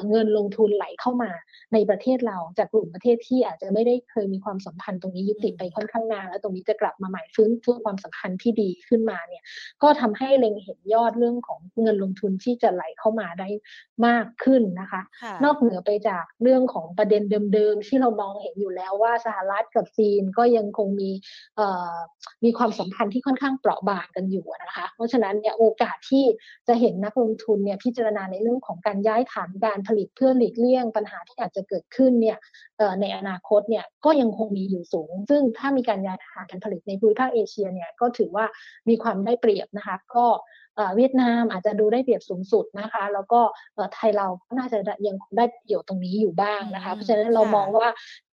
[0.09, 1.31] เงินลงทุนไหลเข้ามา
[1.73, 9.43] ในประเทศเราจากกลุ่มประเทศที่อาจจะไม่ได้เคยมีความสัมพันธ์ตรงนี้ยุติไปค่อนข้างนานแล้วตรงนี้จะกลับมาใหม่ฟื้นฟูความสัมพันธ์ที่ดีขึ้นมาเนี่ย
[9.83, 13.47] ก็ทำให้เล็งเห็นยอดเรื่องของเงินลงทุนที่จะไหลเข้ามาได้
[14.07, 15.01] มากขึ้นนะคะ
[15.43, 21.09] นอกเหนือไปจากเรื่องของประเด็นเดิมๆที่เรามองเห็นอยู่แล้วว่าสหรัฐกับจีนก็ยังคงมี
[22.43, 26.25] มีความสัมพันธ์ที่ค่อนข้างเปราะบางกันอยู่นะคะ เพราะฉะนั้นเนี่ยโอกาสที่
[26.67, 32.37] จะเห็นนักลงทุนเนี่ยพิจารณาในเรื่องของการย้ายฐานการผลิตเพื่อหลีกเลี่ยงปัญหาที่อาจจะเกิดขึ้นเนี่ย
[33.01, 38.45] ในอนาคตเนี่ยก็ยังคงมีอยู่สูง ซึ่งถ้ามีการย้ายฐานการผลิตในภูมิภาคเอเชียเนี่ยก็ถือว่า
[38.89, 40.25] มีความได้เปรียบนะคะก็
[40.95, 43.39] เวียดนามอาจจะดูได้เปรียบสูงสุดนะคะ แล้วก็
[43.93, 47.87] ไทยเราก็น่าจะยังได้ประโยชน์ตรงนี้อยู่บ้างนะคะ เพราะฉะนั้นเรามองว่า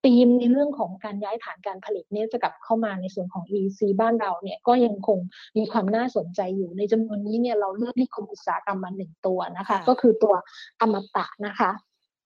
[0.04, 5.18] ธีมในเรื่องของการย้ายฐานการผลิตเนี่ยจะกลับเข้ามาในส่วนของ EC บ้านเราเนี่ยก็ยังคง
[5.56, 10.34] มีความน่าสนใจอยู่ในจำนวนนี้เนี่ยเราเลือกที่คมอุตสาหกรรมมาหนึ่งตัวนะคะ ก็คือตัว
[10.80, 11.70] อมตะนะคะ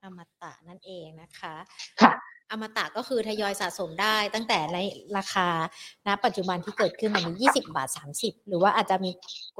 [0.04, 1.54] อมตะนั่นเองนะคะ
[2.02, 2.12] ค่ะ
[2.50, 4.78] อมตะก็คือทยอยสะสมได้ตั้งแต่ใน
[5.16, 5.48] ราคา
[6.06, 9.10] ณปัจจุบันที่เกิดขึ้นมันนี้20บาท30หรือว่าอาจจะมี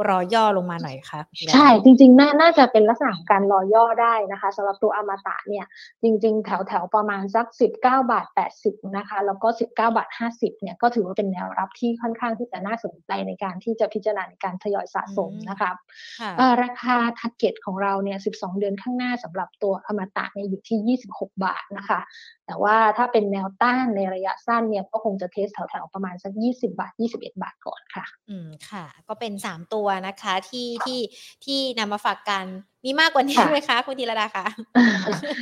[0.09, 1.20] รอย่อลงมาหน่อยคะ
[1.53, 5.66] ใช่จริงๆน่าน่าจะเป็นลักษณะของการรอย่อได้นะคะสำหรับตัวอมตะเนี่ย
[6.03, 7.47] จริง ๆ แถวแถวประมาณสัก
[7.81, 8.27] 19บาท
[8.61, 15.70] 80นะคะแล้วก็19บาท50เนี่ยก็ถือว่าเป็นแนวรับที่ค่อนข้างที่จะน่าสนใจในการที่จะพิจารณาในการทยอยสะสมนะคะ
[16.62, 22.01] ราคา target ของเราเนี่ย12เดือนข้างหน้าสำหรับตัวอมตะเนี่ยอยู่ที่26บาทนะคะ
[22.47, 31.01] แต่ว่าถ้าเป็นแนวต้านในระยะสั้นเนี่ยก็คงจะ test แถวๆประมาณสัก 20 บาท 21 บาทก่อนค่ะ อืมค่ะ ก็เป็น 3 ตัวนะคะที่ที่
[31.45, 32.45] ที่นำมาฝากกัน
[32.85, 34.47] มีมากกว่านี้ไหมคะคุณธีรดาคะ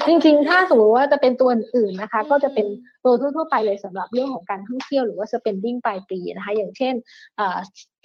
[0.07, 2.67] จริงๆ ถ้าสมมติว่าจะเป็นตัวอื่นนะคะ ก็จะเป็น
[3.05, 6.95] ตัวทั่วๆไปเลยสำหรับเรื่องของการท่องเที่ยวหรือว่า spending ปลายปีนะคะ อย่างเช่น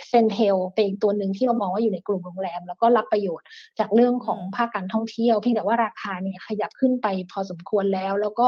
[0.10, 3.47] เซนเทลเป็นอีกตัวหนึ่งที่เรามองว่าอยู่ในกลุ่มโรงแรม แล้วก็รับประโยชน์
[3.80, 8.47] จากเรื่องของภาคการท่องเที่ยวเพียงแต่ว่าราคาเนี่ยขยับขึ้นไปพอสมควรแล้ว แล้วก็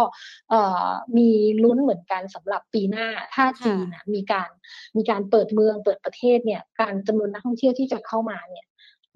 [1.18, 1.30] มี
[1.64, 4.50] ลุ้นเหมือนกันสำหรับปีหน้าถ้าจีนมีการ
[4.98, 8.66] มีการเปิดเมืองเปิดประเทศเนี่ยการจำนวนนักท่องเที่ยวที่จะเข้ามาเนี่ย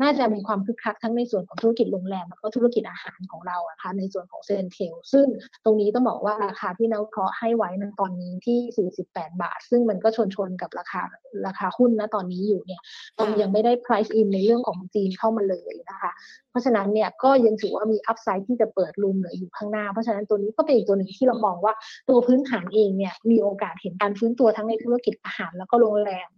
[0.02, 5.28] น่าจะมีความคึกคักทั้งในส่วนของธุรกิจโรงแรมแล้วก็ธุรกิจอาหารของเราอะคะในส่วนของเซนเทลซึ่ง
[5.64, 11.02] ตรงนี้ต้องบอกว่าราคาที่นักเคราะห์ให้ไว้ในตอนนี้ที่ 48 บาท ซึ่งมันก็ชนชนกับราคา
[11.48, 12.82] ราคาหุ้นนะตอนนี้อยู่เนี่ย
[13.20, 16.12] มันยังไม่ได้ price in ในเรื่องของจีนเข้ามาเลยนะคะ
[16.54, 21.74] เพราะฉะนั้นเนี่ยก็ยังถือว่ามีอัพไซด์ที่จะเปิดรูมเหลืออยู่ข้างหน้า เพราะฉะนั้นตัวนี้ก็เป็นอีกตัวหนึ่งที่เรามองว่า
[22.10, 26.30] ตัวพื้นฐานเองเนี่ยมีโอกาสเห็นการฟื้นตัวทั้งในธุรกิจอาหารแล้วก็โรงแรม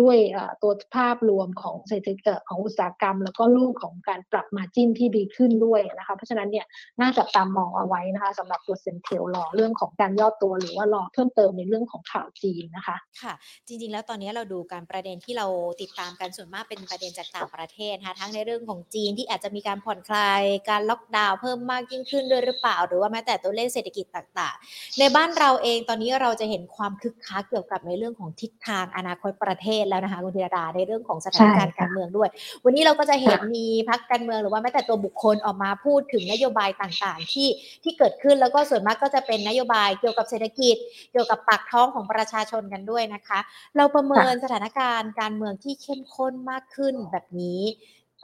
[0.00, 0.16] ด้วย
[0.62, 6.66] ตัวภาพรวมของเศรษฐกิจของอุตสาหกรรม แล้วก็รูปของการปรับมาจิ้นที่ดีขึ้นด้วยนะคะเพราะฉะนั้นเนี่ย
[7.00, 13.34] น่าจะตามมองเอาไว้นะคะสำหรับตัวเซนเทลรอเรื่องของการย่อตัวหรือว่ารอเพิ่มเติมในเรื่องของข่าวจีนนะคะค่ะ
[13.66, 15.46] จริงๆ แล้วตอนนี้เราดูการประเด็นที่เรา
[15.80, 32.28] ติดตามกันส่วนมากเป็นประเด็นจากต่างประเทศนะคะทั้งในเรื่องของจีนที่อาจจะมีการผ่อนคลาย การล็อกดาวน์เพิ่มมากยิ่งขึ้นด้วยหรือเปล่า หรือว่าแม้แต่ตัวเลขเศรษฐกิจต่างๆ ในบ้านเราเองตอนนี้เราจะเห็นความคึกคักเกี่ยวกับในเรื่องของทิศทางอนาคตประเทศแล้วนะคะคุณธีรดาในเรื่องของสถานการณ์การเมืองด้วย
[32.64, 37.48] วันนี้เราก็จะเห็นมีพักการเมืองหรือว่าแม้แต่ตัวบุคคลออกมาพูดถึงนโยบายต่างๆ ที่
[37.82, 40.76] ที่เกิดขึ้นแล้วก็ส่วนมากก็จะเป็นนโยบายเกี่ยวกับเศรษฐกิจ
[41.12, 43.38] เกี่ยวกับปากท้องของประชาชนกันด้วยนะคะ
[43.76, 47.60] เราประเมินสถานการณ์การเมืองที่เข้มข้นมากขึ้นแบบนี้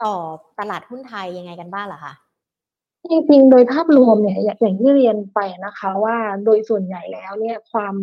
[0.03, 0.15] ต่อ
[0.59, 2.13] ตลาดหุ้นไทยยังไงกันบ้างล่ะคะ
[3.09, 7.95] จริงๆ โดยภาพรวมเนี่ยอย่างที่เรียนไปนะคะว่าโดยส่วนใหญ่แล้วเนี่ยความ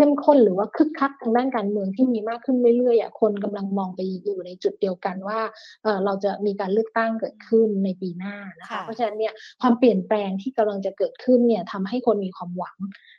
[0.00, 5.40] เข้มข้นหรือว่าคึกคักทางด้านการเมืองที่มีมากขึ้นเรื่อยๆอะคนกำลังมองไปอยู่ในจุดเดียวกันว่า
[5.82, 12.76] เออเราจะมีการเลือกตั้งเกิดขึ้นในปีหน้านะคะเพราะฉะนั้นเนี่ยความเปลี่ยนแปลงที่กำลังจะเกิดขึ้นเนี่ยทำให้คนมีความหวัง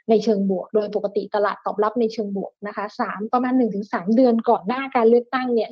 [0.09, 5.69] ในเชิงบวก โดยปกติตลาดตอบรับในเชิงบวกนะคะสามประมาณหนึ่งถึงสามเดือนก่อนหน้าการเลือกตั้งเนี่ย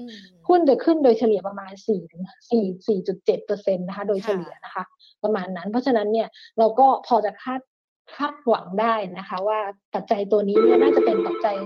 [0.47, 4.83] หุ้นจะขึ้นโดยเฉลี่ยประมาณสี่ถึงสี่สี่จุดเจ็ดเปอร์เซ็นต์นะคะโดยเฉลี่ยนะคะ
[5.23, 6.27] ประมาณนั้น เพราะฉะนั้นเนี่ย
[6.59, 7.59] เราก็พอจะคาด
[8.17, 9.59] คาดหวังได้นะคะ ว่า
[9.93, 11.57] ปัจจัยตัวนี้เนี่ยน่าจะเป็นปัจจัย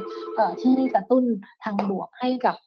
[0.62, 1.23] ที่กระตุ้น
[1.63, 2.58] ทางบวกให้กับ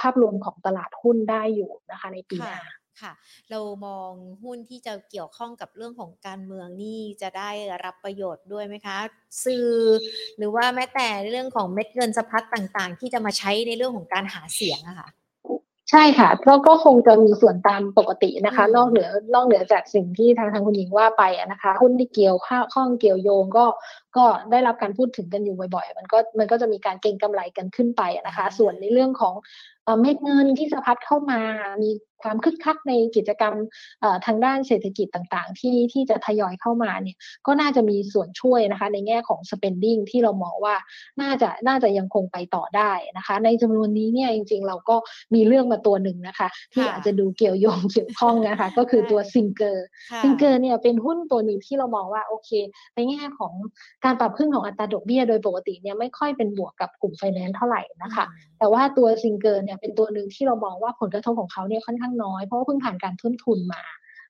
[0.00, 2.60] ภาพรวมของตลาดหุ้นได้อยู่นะคะในปีหน้า
[3.02, 3.12] ค่ะ
[3.50, 4.10] เรามอง
[4.44, 7.50] หุ้นที่จะเกี่ยวข้องกับเรื่องของการเมืองนี่จะได้
[7.84, 8.98] รับประโยชน์ด้วยไหมคะ
[9.44, 9.70] สื่อ
[10.36, 15.08] หรือว่าแม้แต่เรื่องของเม็ดเงินสะพัดต่างๆ ที่จะมาใช้ในเรื่องของการหาเสียงอะค่ะ
[15.90, 21.22] ใช่ค่ะก็ก็คงจะมีส่วนตามปกตินะคะ นอกเหนือนอกเหนือจากสิ่งที่ทางทางคุณหญิงว่าไป
[21.52, 22.38] นะคะ หุ้นที่เกี่ยว
[22.74, 23.64] ข้องเกี่ยวโยงก็
[24.16, 29.34] ก็ได้รับการพูดถึงกันอยู่บ่อยๆ มันก็มันก็จะมีการเก็งกำไรกันขึ้นไปนะคะ ส่วนในเรื่องของ
[30.00, 31.40] เม็ดเงินที่สะพัดเข้ามา
[31.82, 31.90] มี
[32.22, 33.54] ความคึกคักในกิจกรรม
[34.26, 37.16] ทางด้านเศรษฐกิจต่างๆ ที่ที่จะทยอยเข้ามาเนี่ย
[37.46, 40.74] ก็น่าจะมีส่วนช่วยนะคะ ในแง่ของ spending ที่เรามองว่า
[41.20, 44.96] น่าจะน่าจะยังคงไปต่อได้นะคะ ในจำนวนนี้เนี่ยจริงๆ เราก็
[45.34, 49.86] มีเลือกมาตัวหนึ่งนะคะ ที่อาจจะดูเกี่ยวโยงเกี่ยวข้องนะคะ ก็คือตัวซิงเกอร์
[50.22, 52.50] ซิงเกอร์เนี่ยเป็นหุ้นตัวหนึ่งที่เรามองว่าโอเค
[52.94, 53.52] ในแง่ของ
[54.04, 58.24] การปรับขึ้นของอัตราดอกเบี้ยโดยปกติเนี่ยไม่ค่อยเป็นบวกกับกลุ่มไฟแนนซ์เท่าไหร่นะคะ
[58.58, 63.82] แต่ว่าตัวซิงเกอร์เนี่ยเป็นตัวหนึ่งที่เรามองว่าผลกระทบของเขาเนี่ยค่อนข้างน้อย เพราะว่าเพิ่งผ่านการเพิ่มทุนมา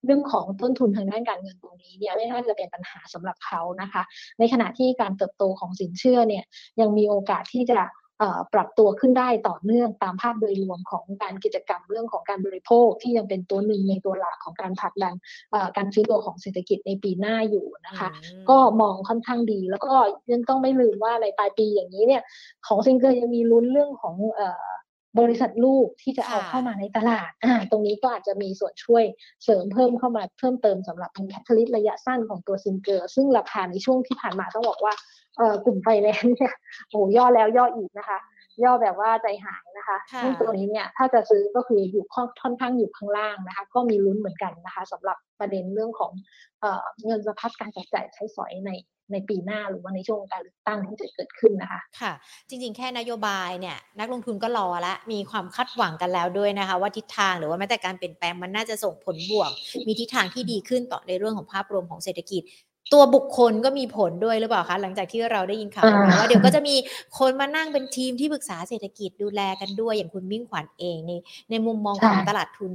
[0.05, 4.03] เรื่องของต้นทุนทางด้านการเงินตรงนี้เนี่ยไม่น่าจะเป็นปัญหาสำหรับเขานะคะ
[4.39, 6.45] ในขณะที่การเติบโตของสินเชื่อเนี่ย
[6.81, 7.81] ยังมีโอกาสที่จะ
[8.55, 15.15] ปรับตัวขึ้นได้ต่อเนื่องตามภาพโดยรวมของการกิจกรรมเรื่องของการบริโภค ที่ยังเป็นตัวหนึ่งในตัวหลักของการผลักดัน
[15.77, 18.09] การซื้อตัวของเศรษฐกิจในปีหน้าอยู่นะคะ
[18.51, 19.93] ก็มองค่อนข้างดี แล้วก็
[20.33, 22.23] ยังต้องไม่ลืมว่าในปลายปีอย่างนี้เนี่ย
[22.67, 24.15] ของซิงเกิลยังมีลุ้นเรื่องของ
[25.21, 29.05] บริษัทลูกที่จะเอาเข้ามาในตลาดอ่าตรงนี้ก็อาจจะมีส่วนช่วย
[29.45, 34.95] เสริมเพิ่มเข้ามาเพิ่มเติมสำหรับเป็น catalyst ระยะสั้นของตัวซิงเกอร์ซึ่งราคาในช่วงที่ผ่านมาต้องบอกว่า
[35.37, 36.55] เอ่อกลุ่มไฟแนนซ์เนี่ย
[36.91, 38.19] โอ้ย่อแล้วย่ออีกนะคะ
[38.65, 42.05] ย่อแบบว่าใจหายนะคะซึ่งตัวนี้เนี่ยถ้าจะซื้อก็คืออยู่
[42.43, 46.13] ค่อนข้างอยู่ข้างล่างนะคะ ก็มีลุ้นเหมือนกันนะคะสำหรับประเด็นเรื่องของ
[46.61, 48.73] เอ่อเงินสะพัดการจับจ่ายใช้สอยใน
[49.13, 52.13] ในปีหน้าหรือว่าในช่วงการเลือกตั้งที่จะเกิดขึ้นนะคะ ค่ะ
[52.49, 59.51] จริง ๆ แค่นโยบายเนี่ยนักลงทุนก็รอและมีความคาดหวังกันแล้วด้วยนะคะ ว่าทิศทางหรือว่าแม้แต่การเปลี่ยนแปลงมันน่าจะส่งผลบวก
[59.87, 62.43] มีทิศทางที่ดีขึ้นต่อในเรื่องของภาพรวมของเศรษฐกิจ
[62.93, 66.75] ตัวบุคคลก็มีผลด้วยหรือเปล่าคะหลังจากที่เราได้ยินข่าวมาว่าเดี๋ยวก็จะมี
[67.19, 71.13] คนมานั่งเป็นทีมที่ปรึกษาเศรษฐกิจดูแลกันด้วยอย่างคุณมิ่งขวัญเองใน
[71.51, 72.73] ในมุมมองของตลาดทุน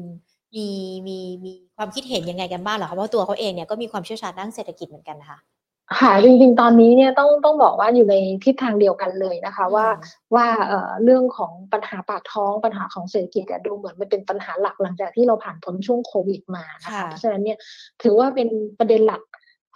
[0.56, 0.68] มี
[1.08, 5.40] มีมีความคิดเห็นยังไงกันบ้างเหรอคะเพราะตัวเขาเองเนี่ยก็มีความเชี่ยวชาญด้านเศรษฐกิจเหมือนกันนะคะ
[6.00, 9.88] ค่ะจริงๆ ตอนนี้เนี่ยต้องต้องบอกว่าอยู่ในทิศทางเดียวกันเลยนะคะว่า
[10.36, 17.58] ว่าเอ่อเรื่องของปัญหาปากท้องปัญหาของเศรษฐกิจดูเหมือนมันเป็นปัญหาหลักหลังจากที่เราผ่านพ้นช่วงโควิดมานะคะเพราะฉะนั้นเนี่ย
[18.04, 18.48] ถือว่าเป็น
[18.80, 19.22] ประเด็นหลัก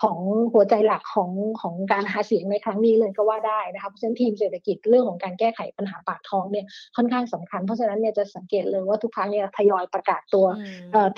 [0.02, 0.18] ของ
[0.54, 1.32] หัวใจหลักของ
[1.62, 10.46] ของการหาเสียงในครั้งนี้เลยก็ว่าได้นะคะเพราะฉะนั้นทีมเศรษฐกิจเรื่องของการแก้ไขปัญหาปากท้องเนี่ยค่อนข้างสำคัญ เพราะฉะนั้นเนี่ยจะสังเกตเลยว่าทุกครั้งเนี่ยทยอยประกาศตัว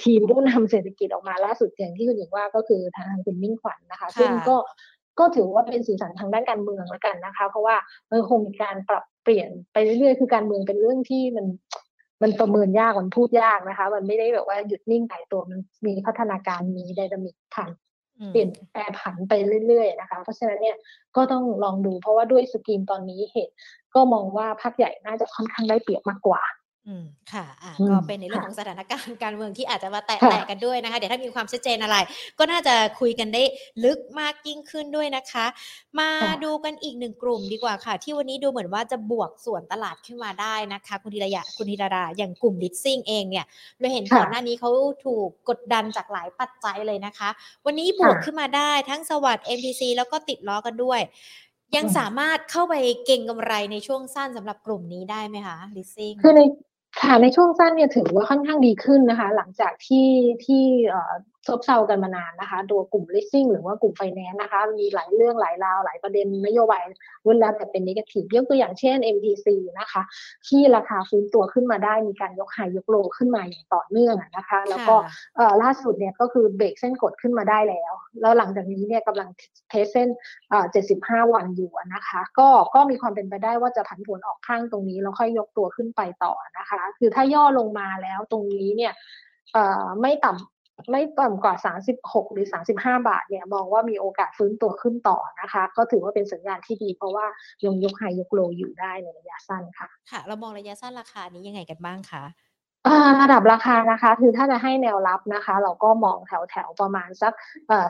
[0.04, 4.58] ทีมผู้นำเศรษฐกิจออกมาล่าสุดอย่างที่คุณหญิงว่าก็คือทางคุณมิ่งขวัญนนะคะ ซึ่งก็
[5.20, 7.76] ก็ถือว่าเป็นสีสันทางด้านการเมืองแล้วกันนะคะ เพราะว่า
[8.12, 11.46] มันคงมีการปรับเปลี่ยนไปเรื่อยๆ คือการเมืองเป็นเรื่องที่มัน
[12.22, 17.72] มันประเมินยากมันพูดยากนะคะ มันไม่ได้แบบว่าหยุดนิ่งตายตัวมันมีพัฒนาการมีไดนามิกผ่าน
[18.28, 19.34] เปลี่ยนแปรผันไป
[19.68, 20.78] เรื่อยๆนะคะ เพราะฉะนั้นเนี่ย
[21.16, 23.54] ก็ต้องลองดูเพราะว่าด้วยสกีมตอนนี้เหตุ
[23.96, 26.42] ก็มองว่าภาคใหญ่น่าจะค่อนข้างได้เปรียบมากกว่า
[26.90, 31.98] อืมค่ะอ่าก็เป็นในเรื่องของสถานการณ์การเมืองที่อาจจะมาแตะแตะกันด้วยนะคะ เดี๋ยวถ้ามีความชัดเจนอะไร
[32.40, 33.44] ก็น่าจะคุยกันได้
[33.86, 35.46] ลึกมากยิ่งขึ้นด้วยนะคะ
[36.00, 36.10] มา
[36.44, 43.46] ดูกันอีกหนึ่งกลุ่มดีกว่าค่ะ ที่วันนี้ดูเหมือนว่าจะบวกส่วนตลาดขึ้นมาได้นะคะ คุณธีรยะคุณธีราราอย่างกลุ่มลิทซิ่งเองเนี่ย
[43.80, 44.70] เราเห็นก่อนหน้านี้เขา
[45.06, 47.30] ถูกกดดันจากหลายปัจจัยเลยนะคะ
[47.66, 51.02] วันนี้บวกขึ้นมาได้ทั้ง SAWAD MTC แล้วก็ติดล้อกันด้วย
[51.76, 52.76] ยังสามารถเข้าไป
[53.06, 56.42] เก็งกำไรในช่วงสั้นสำหรับกลุ่มนี้ได้ไหมคะลิซซิ่งคือใน
[56.98, 60.08] ค่ะในช่วงสั้นเนี่ยถือว่าค่อนข้างดีขึ้นนะคะ หลังจากที่
[60.46, 60.64] ที่
[61.48, 66.82] ซบเซากันมานานนะคะ ตัวกลุ่ม leasing หรือว่ากลุ่มไฟแนนซ์นะคะ มีหลายเรื่องหลายราว หลายประเด็นนโยบาย
[67.26, 69.48] รุนแรงแต่เป็น negative ยกตัวอย่างเช่น MTC
[69.80, 70.02] นะคะ
[70.48, 74.96] ที่ราคาฟื้นตัวขึ้นมาได้มีการยกไฮยกโลขึ้นมาอย่างต่อเนื่องนะคะ แล้วก็
[75.64, 79.30] ล่าสุดเนี่ยก็คือเบรกเส้นกดขึ้นมาได้แล้ว แล้วหลังจากนี้เนี่ยกำลัง
[79.70, 80.10] เทสเส้น
[80.70, 88.94] 75 วันอยู่นะคะ ก็ก็มีความเป็นไปได้ว่าจะผันผวนออกข้างตรงนี้แล้วค่อยยกตัวขึ้นไปต่อนะคะ คือถ้าย่อลงมาแล้วตรงนี้เนี่ย
[90.02, 90.59] ไม่ต่ำ
[90.92, 91.56] ไม่ต่ำกว่า
[91.96, 97.26] 36 หรือ 35 บาทเนี่ยมองว่ามีโอกาสฟื้นตัวขึ้นต่อนะคะ ก็ถือว่าเป็นสัญญาณที่ดี เพราะว่า
[97.66, 102.24] ยงยกไฮยกโลอยู่ได้ในระยะสั้นค่ะค่ะเรามองระยะสั้นราคานี้ยังไงกันบ้างคะ
[103.22, 107.34] ระดับราคานะคะคือถ้าจะให้แนวรับนะคะ เราก็มองแถวแถวประมาณสัก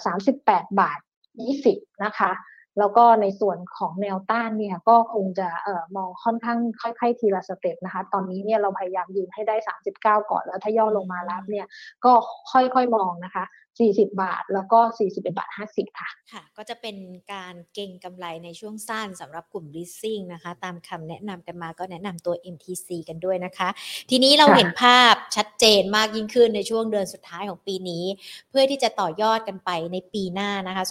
[0.05, 0.99] สามสิบแปดบาท
[1.41, 2.31] ยี่สิบนะคะ
[2.79, 11.67] แล้วก็ในส่วนของแนวต้านเนี่ยก็คงจะเอ่อมองค่อนข้างค่อยๆทีละสเต็ปนะคะ ตอนนี้เนี่ยเราพยายามยืนให้ได้ 39 ก่อนแล้วถ้าย่อลงมารับเนี่ย
[12.05, 12.13] ก็
[12.51, 13.43] ค่อยๆมองนะคะ
[13.79, 16.95] 40 บาท แล้วก็ 41 บาท 50 ค่ะ ค่ะ ก็จะเป็น
[17.33, 23.69] การเก็งกำไรในช่วงสั้นสำหรับกลุ่ม leasing นะคะ ตามคำแนะนำกันมาก็แนะนำตัว MTC กันด้วยนะคะ
[24.09, 28.03] ทีนี้เราเห็นภาพชัดเจนมากยิ่งขึ้นในช่วงเดือนสุดท้ายของปีนี้
[28.49, 30.83] เพื่อที่จะต่อยอดกันไปในปีหน้านะคะ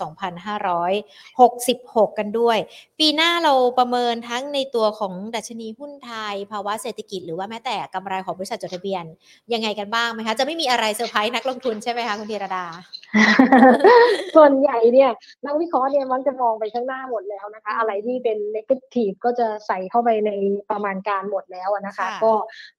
[1.20, 2.58] 2566 กันด้วย
[3.00, 9.04] ปีหน้าเราประเมินทั้งในตัวของดัชนีหุ้นไทย ภาวะเศรษฐกิจ หรือว่าแม้แต่กำไรของบริษัทจดทะเบียน
[9.52, 12.64] ยังไงกันบ้างไหมคะ จะไม่มีอะไรเซอร์ไพรส์นักลงทุนใช่ไหมคะคุณธีรดา
[14.36, 15.10] ส่วนใหญ่เนี่ย
[15.46, 20.30] นักวิเคราะห์เนี่ยมันจะมองไปข้างหน้าหมดแล้วนะคะ อะไรที่เป็น negative ก็จะใส่เข้าไปใน
[20.70, 22.32] ประมาณการหมดแล้วนะคะ ก็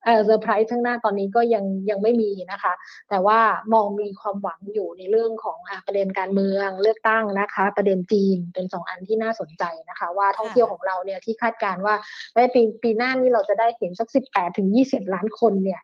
[0.03, 2.73] เซอร์ไพรส์ข้างหน้าตอนนี้ก็ยังยังไม่มีนะคะ
[3.09, 3.39] แต่ว่า
[3.73, 11.95] มองมีความหวังอยู่ในเรื่องของประเด็นการเมืองเลือกตั้งนะคะ ประเด็นจีนเป็นสองอันที่น่าสนใจนะคะ ว่าท่องเที่ยวของเราเนี่ยที่คาดการณ์ว่า
[12.35, 15.81] ในปีปีหน้านี้เราจะได้เห็นสักสิบแปดถึงยี่สิบล้านคนเนี่ย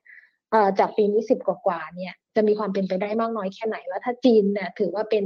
[0.79, 5.23] จากปีนี้สิบกว่าเนี่ยจะมีความเป็นไปได้มากน้อยแค่ไหน แล้วถ้าจีนเนี่ยถือว่าเป็น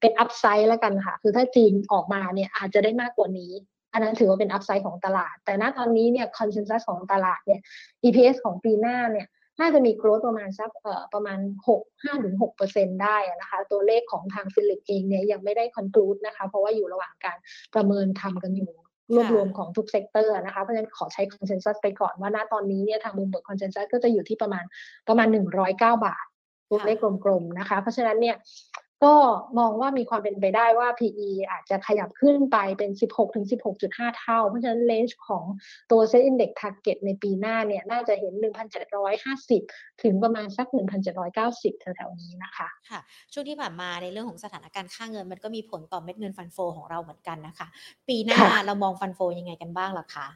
[0.00, 3.52] เป็น upside แล้วกันค่ะ คือถ้าจีนออกมาเนี่ยอาจจะได้มากกว่านี้
[3.92, 7.60] อันนั้นถือว่าเป็น upside ของตลาด แต่ณตอนนี้เนี่ย consensus ของตลาดเนี่ย
[8.04, 9.28] EPS ของปีหน้าเนี่ย
[9.60, 17.36] น่าจะมี growth ประมาณสักเอ่อประมาณ6 5ถึง6เปอร์เซ็นได้นะคะ ตัวเลขของทางฟิลลิปเองเนี่ยยังไม่ได้ conclude นะคะ เพราะว่าอยู่ระหว่างการ
[17.74, 18.72] ประเมินทำกันอยู่
[19.12, 24.64] รวบรวมของทุก sector นะคะ เพราะฉะนั้นขอใช้ consensus ไปก่อนว่าณตอนนี้เนี่ยทาง Bloomberg consensus ก็จะอยู่ที่ประมาณ
[25.08, 26.24] ประมาณ 109 บาท
[26.70, 28.36] ตัวเลขกลมๆนะคะ เพราะฉะนั้นเนี่ย
[29.04, 29.14] ก็
[29.58, 33.46] มองว่ามีความเป็นไปได้ว่า PE อาจจะขยับขึ้นไปเป็น 16ถึง
[33.82, 35.44] 16.5 เท่า เพราะฉะนั้น range ของ
[35.90, 38.32] ตัว Set Index Target ในปีหน้าเนี่ย น่าจะเห็น
[38.98, 40.66] 1,750 ถึงประมาณสัก
[41.24, 43.00] 1,790 แถวๆนี้นะคะ ค่ะ
[43.32, 47.66] ช่วงที่ผ่านมาในเรื่องของสถานการณ์ค่าเงินมันก็มีผลต่อเม็ดเงินฟันโฟของเราเหมือนกันนะคะ
[48.08, 50.26] ปีหน้าเรามองฟันโฟยังไงกันบ้างล่ะคะ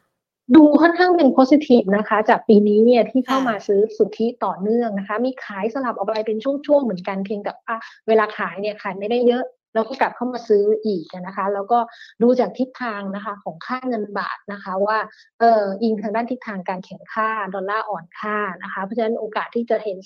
[0.55, 7.75] ดูค่อนข้างเป็น positive นะคะ จากปีนี้เนี่ยที่เข้ามาซื้อสุทธิต่อเนื่องนะคะ มีขายสลับออกไปเป็นช่วงๆเหมือนกันเพียงแต่ว่า
[8.07, 11.79] เวลาขายเนี่ยขายไม่ได้เยอะแล้วก็กลับเข้ามาซื้ออีกนะคะ แล้วก็
[12.21, 14.97] ดูจากทิศทางนะคะของค่าเงินบาทนะคะว่า
[15.39, 19.97] เอออิงทางด้านทิศทางการแข่งค่าดอลลาร์อ่อนค่านะคะเพราะฉะนั้นโอกาสที่จะเห็น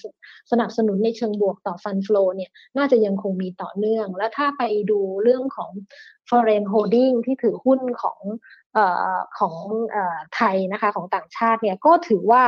[0.52, 5.72] สนับสนุนในเชิงบวกต่อฟันฟลอเนี่ยน่าจะยังคงมีต่อเนื่อง แล้วถ้าไปดูเรื่องของ
[6.30, 8.20] foreign holding ที่ถือหุ้นของ
[8.63, 8.63] อ
[9.40, 9.56] ของ
[9.96, 9.98] อ
[10.36, 12.44] ไทยนะคะของต่างชาติเนี่ยก็ถือว่า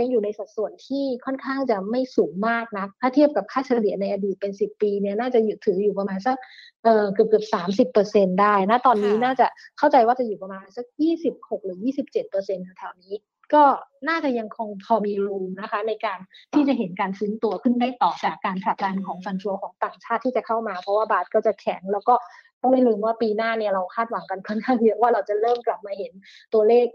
[0.00, 6.36] ยังอยู่ในสัดส่วนที่ค่อนข้างจะไม่สูงมากนะถ้าเทียบกับค่าเฉลี่ยในอดีตเป็นสิบปีเนี่ยน่าจะอยู่ถืออยู่ประมาณสัก
[6.84, 9.46] เเกือบเกือบสามสิบเปอร์เซ็นได้นะตอนนี้น่าจะ
[9.78, 13.14] เข้าใจว่าจะอยู่ประมาณสักยี่สิบหกหรือยี่สิบเจ็ดเปอร์เซ็นต์แถวนี้
[13.54, 13.64] ก็
[14.08, 16.18] น่าจะยังคงพอมีรูมนะคะ ในการ
[16.54, 22.14] ที่จะเห็นการซื้อตัวขึ้นได้ต่อจากการผลักดันของฟันฟัวของต่างชาติที่จะเข้ามา เพราะว่าบาทก็จะแข็งแล้วก็
[22.60, 26.12] ต้องไม่ลืมว่าปีหน้าเนี่ยเราคาดหวังกันค่อนข้างเยอะว่าเราจะเริ่มกลับมาเห็น
[26.54, 26.86] ตัวเลข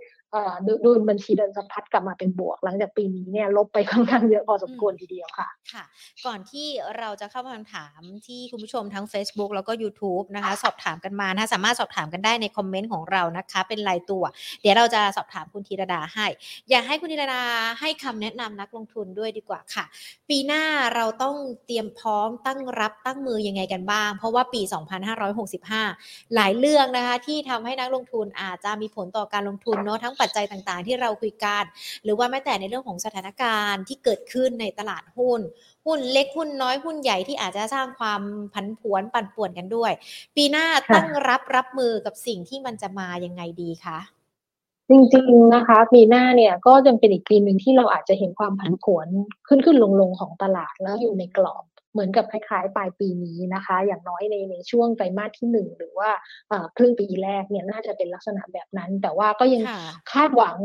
[0.85, 5.83] ดูบัญชีเดินสะพัดกลับมาเป็นบวก หลังจากปีนี้เนี่ยลบไปค่อนข้างเยอะพอสมควรทีเดียวค่ะ ค่ะ
[6.25, 14.23] ก่อนที่เราจะเข้าคำถามที่คุณผู้ชมทั้ง Facebook แล้วก็ YouTube นะคะ สอบถามกันมานะสามารถสอบถามกันได้ในคอมเมนต์ของเรานะคะ เป็นรายตัว
[14.61, 16.25] เดี๋ยวเราจะสอบถามคุณธีรดาให้
[16.69, 17.43] อยากให้คุณธีรดา
[17.79, 19.85] ให้คำแนะนำนักลงทุนด้วยดีกว่าค่ะ
[20.29, 20.63] ปีหน้า
[20.95, 21.35] เราต้อง
[21.65, 24.61] เตรียมพร้อมตั้งรับตั้งมือยังไงกันบ้าง เพราะว่าปี
[25.47, 31.63] 2565 หลายเรื่องนะคะที่ทำให้นักลงทุนอาจจะมีผลต่อการลงทุนเนาะทั้งปัจจัยต่างๆ ที่เราคุยกัน
[32.04, 35.41] หรือว่าแม้แต่ในเรื่องของสถานการณ์ที่เกิดขึ้นในตลาดหุ้น
[35.86, 38.21] หุ้นเล็กหุ้นน้อยหุ้นใหญ่ที่อาจจะสร้างความ
[38.54, 39.91] ผันผวนปั่นป่วนกันด้วย
[40.36, 43.99] ปีหน้าตั้งรับรับมือกับสิ่งที่มันจะมายังไงดีคะ
[44.89, 49.08] จริงๆนะคะปีหน้าเนี่ยก็จะเป็นอีกปีหนึ่งที่เราอาจจะเห็นความผันผวน
[49.47, 51.63] ขึ้นขึ้นลงลงของตลาดแล้วอยู่ในกรอบ
[51.95, 56.10] เหมือนกับคล้ายๆ ปลายปีนี้นะคะ อย่างน้อยในในช่วงไตรมาสที่หนึ่งหรือว่า
[56.77, 59.63] ครึ่งปีแรกเนี่ยน่าจะเป็นลักษณะแบบนั้น แต่ว่าก็ยัง
[60.12, 60.58] คาดหวัง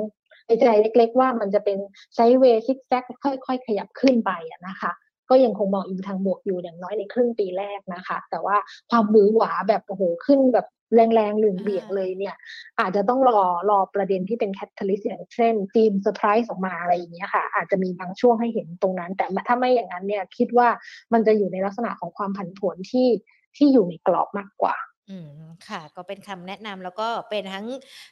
[0.46, 1.78] ในใจเล็ก ๆ ว่ามันจะเป็น
[2.14, 4.30] ไซเวย์ซิกแซกค่อย ๆ ขยับขึ้นไป
[4.68, 4.92] นะคะ
[5.30, 8.56] ก็ยังคงมองอีกทางบวกอยู่อย่างน้อยในครึ่งปีแรกนะคะ แต่ว่า
[8.90, 12.36] ความหวือหวาแบบโอ้โหขึ้นแบบ แรงๆหรือเบี่ยงเลยเนี่ย
[12.80, 20.68] อาจจะต้องรอรอประเด็นที่เป็น catalyst อย่างเช่นจีนเซอร์ไพรส์ออกมาอะไรอย่างเงี้ยค่ะ อาจจะมีบางช่วงให้เห็นตรงนั้น แต่ถ้าไม่อย่างนั้นเนี่ยคิดว่า
[21.12, 23.08] มันจะอยู่ในลักษณะของความผันผวนที่
[23.56, 24.76] ที่อยู่ในกรอบมากกว่า
[25.10, 25.30] อืม
[25.68, 27.66] ค่ะ ก็เป็นคำแนะนำแล้วก็เป็นทั้ง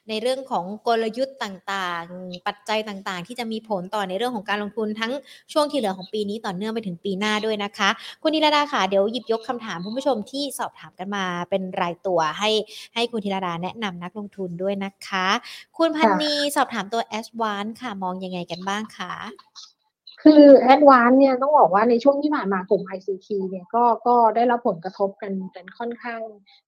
[0.08, 5.12] ในเรื่องของกลยุทธ์ต่างๆ ปัจจัยต่างๆ ที่จะมีผลต่อในเรื่องของการลงทุนทั้ง
[5.52, 7.88] ช่วงที่เหลือของปีนี้ต่อเนื่องไปถึงปีหน้าด้วยนะคะ
[8.22, 12.50] คุณธีรดาค่ะ เดี๋ยวหยิบยกคำถามคุณผู้ชมที่สอบถามกันมาเป็นรายตัวให้
[12.94, 15.26] ให้คุณธีรดาแนะนำนักลงทุนด้วยนะคะ
[15.78, 19.48] คุณพันนีสอบถามตัว a อ v a n c e ค่ะ มองยังไงกันบ้างคะ
[20.22, 26.20] คือแอดวานเนี่ยต้องบอกว่าในช่วงที่ผ่านมากลุ่ม ICT เนี่ยก็ก็ได้รับผลกระทบกันกันค่อนข้าง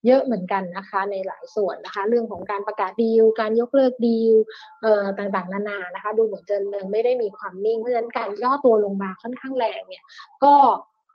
[0.06, 4.34] เยอะเหมือนกันนะคะ ในหลายส่วนนะคะ เรื่องของการประกาศดีล การยกเลิกดีล
[4.82, 10.04] เอ่อต่างๆ นานานะคะ ดูเหมือนจะยังไม่ได้มีความนิ่ง เพราะฉะนั้นการย่อตัวลงมาค่อนข้างแรงเนี่ย
[10.44, 10.54] ก็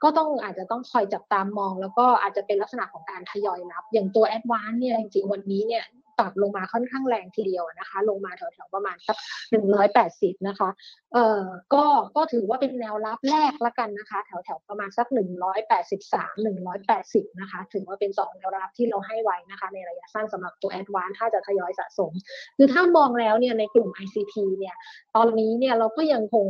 [0.02, 5.84] ก็ต้องอาจจะต้องคอยจับตามมอง แล้วก็อาจจะเป็นลักษณะของการทยอยรับ อย่างตัวแอดวานเนี่ยจริงๆวันนี้เนี่ย
[6.18, 9.16] ปรับลงมาค่อนข้างแรงทีเดียวนะคะ ลงมาแถวๆประมาณสัก
[9.50, 10.68] หนึ่งร้อยแปดสิบนะคะ
[11.12, 11.42] เอ่อ
[11.74, 11.84] ก็
[12.16, 22.12] ก็ถือว่าเป็นแนวรับแรกละกันนะคะ แถวๆประมาณสักหนึ่งร้อยแปดสิบสามหนึ่งร้อยแปดสิบนะคะ ถือว่าเป็นสองแนวรับที่เราให้ไว้นะคะ ในระยะสั้นสำหรับตัวแอดวานถ้าจะทยอยสะสม
[22.56, 24.76] คือถ้ามองแล้วเนี่ยในกลุ่ม ICT เนี่ย
[25.16, 26.46] ตอนนี้เนี่ยเราก็ยังคง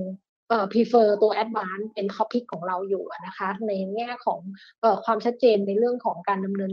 [0.48, 4.40] เอ่อ prefer ตัว advance เป็น topic ของเราอยู่นะคะ ในแง่ของ
[4.80, 6.72] เอ่อความชัดเจนในเรื่องของการดำเนิน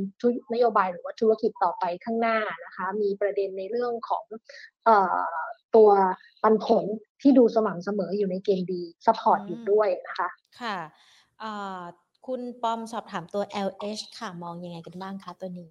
[0.53, 4.25] นโยบายหรือว่าธุรกิจต่อไปข้างหน้านะคะ มีประเด็นในเรื่องของ
[4.85, 5.27] เอ่อ
[5.75, 5.89] ตัว
[6.43, 6.85] ปันผล
[7.21, 10.29] ที่ดูสม่ำเสมออยู่ในเกณฑ์ดี support อยู่ด้วยนะคะ
[10.61, 10.77] ค่ะ
[11.39, 11.81] เอ่อ
[12.27, 15.69] คุณปอมสอบถามตัว LH ค่ะ มองยังไงกันบ้างคะตัวนี้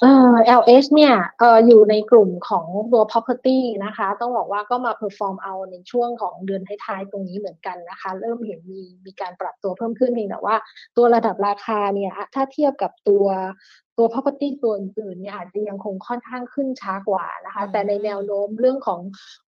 [0.00, 10.56] เอ่อ LH เนี่ยเอออยู่ในกลุ่มของตัว property นะคะ ต้องบอกว่าก็มา perform เอาในช่วงของเดือนท้ายๆ ตรงนี้เหมือนกันนะคะ เริ่มเห็นมีมีการปรับตัวเพิ่มขึ้นเพียงแต่ว่า
[10.96, 13.26] ตัวระดับราคาเนี่ย ถ้าเทียบกับตัว
[13.98, 19.00] ตัว property ตัวอื่นๆเนี่ยอาจจะยังคงค่อนข้างขึ้นช้ากว่านะคะอืมแต่ในแนวโน้มเรื่องของ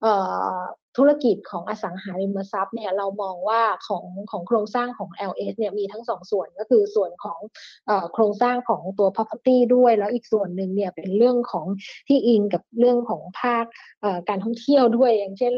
[0.01, 0.13] เอ่
[0.53, 0.57] อ
[0.97, 7.39] ธุรกิจของอสังหาริมทรัพย์เนี่ยเรามองว่าของของโครงสร้างของ LS เนี่ยมีทั้งสองส่วนก็คือส่วนของ
[7.87, 11.65] เอ่อโครงสร้างของตัว property ด้วย แล้วอีกส่วนหนึ่งเนี่ยเป็นเรื่องของ
[12.07, 13.65] ที่อิงกับเรื่องของภาค
[14.01, 15.53] เอ่อการท่องเที่ยวด้วย อย่างเช่น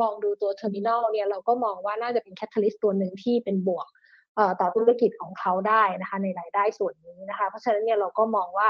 [0.00, 3.99] มองดูตัว terminal เนี่ยเราก็มองว่าน่าจะเป็น catalyst ตัวหนึ่งที่เป็นบวกเอ่อ
[4.60, 8.68] ต่อธุรกิจของเขาได้นะคะในรายได้ส่วนนี้นะคะ เพราะฉะนั้นเนี่ยเราก็มองว่า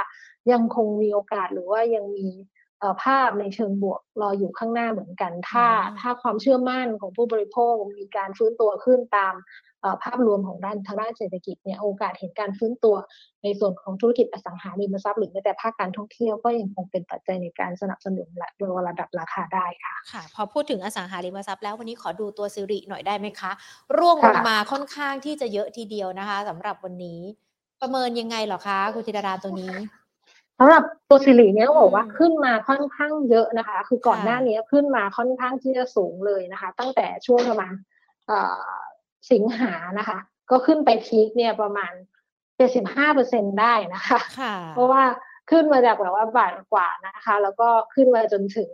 [0.52, 2.28] ยังคงมีโอกาสหรือว่ายังมี
[3.05, 9.35] ภาพในเชิงบวกรออยู่ข้างหน้าเหมือนกัน ถ้าอืมถ้าความเชื่อมั่นของผู้บริโภคมีการฟื้นตัวขึ้นตาม
[9.83, 12.97] เอ่อภาพรวมของด้านทางด้านเศรษฐกิจเนี่ยโอกาสเห็นการฟื้นตัว
[13.43, 23.51] ในส่วนของธุรกิจอสังหาริมทรัพย์หรือแม้แต่ภาคการท่องเที่ยวก็ยังคงเป็นปัจจัยในการสนับสนุนและโดยระดับราคาได้ค่ะค่ะ พอพูดถึงอสังหาริมทรัพย์แล้ววันนี้ขอดูตัวซิริหน่อยได้ไหมคะ
[23.99, 27.20] ร่วงลงค่ะมาค่อนข้างที่จะเยอะทีเดียวนะคะสำหรับวันนี้
[27.81, 29.74] ประเมินยังไงเหรอคะคุณธีรดาตัวนี้
[30.62, 37.72] สำหรับตัวสิริเนี่ยต้องบอกว่าอืมขึ้นมาค่อนข้างเยอะนะคะ คือก่อนค่ะหน้านี้ขึ้นมาค่อนข้างที่จะสูงเลยนะคะ ตั้งแต่ช่วงประมาณ
[38.26, 38.74] เอ่อ
[39.32, 40.18] สิงหานะคะ
[40.50, 41.92] ก็ขึ้นไปพีคเนี่ยประมาณ
[42.56, 45.02] 75%ได้นะคะค่ะเพราะว่า
[45.50, 48.70] ขึ้นมาจากแบบว่าบาทกว่านะคะ แล้วก็ขึ้นมาจนถึง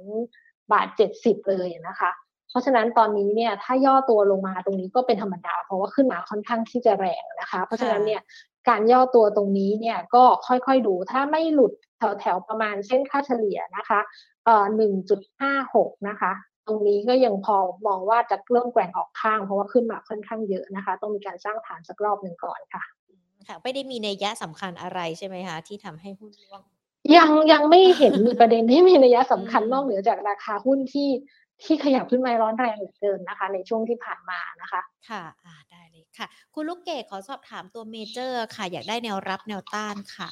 [0.73, 2.11] บาทเจ็ดสิบเลยนะคะ
[2.51, 8.23] เพราะฉะนั้นตอนนี้เนี่ยถ้าย่อตัวลงมาตรงนี้ก็เป็นธรรมดา เพราะว่าขึ้นมาค่อนข้างที่จะแรงนะคะ เพราะฉะนั้นเนี่ย
[8.69, 14.01] การย่อตัวตรงนี้เนี่ยก็ค่อยๆดูถ้าไม่หลุดแถวๆประมาณเส้นค่าเฉลี่ยนะคะ
[14.45, 16.33] เอ่อหนึ่งจุดห้าหกนะคะ
[16.67, 17.57] ตรงนี้ก็ยังพอ
[17.87, 22.83] มองว่าจะเริ่มแกว่งออกข้างเพราะว่าขึ้นมาค่อนข้างเยอะนะคะ ต้องมีการสร้างฐานสักรอบหนึ่งก่อนค่ะ
[23.49, 26.61] ค่ะไม่ได้มีในยยะสำคัญอะไรใช่ไหมคะที่ทำให้หุ้นร่วง
[27.17, 31.11] ยังยังไม่เห็นมีประเด็นที่มีนัยสำคัญอืมนอกเหนือจากราคาหุ้นที่
[31.65, 35.66] ที่ขยับขึ้นมาร้อนแรงเหลือเกินนะคะ ในช่วงที่ผ่านมานะคะ ค่ะอ่าได้เลย
[36.19, 40.31] ค่ะ คุณลูกเกดขอสอบถามตัวเมเจอร์ค่ะ อยากได้แนวรับแนวต้านค่ะ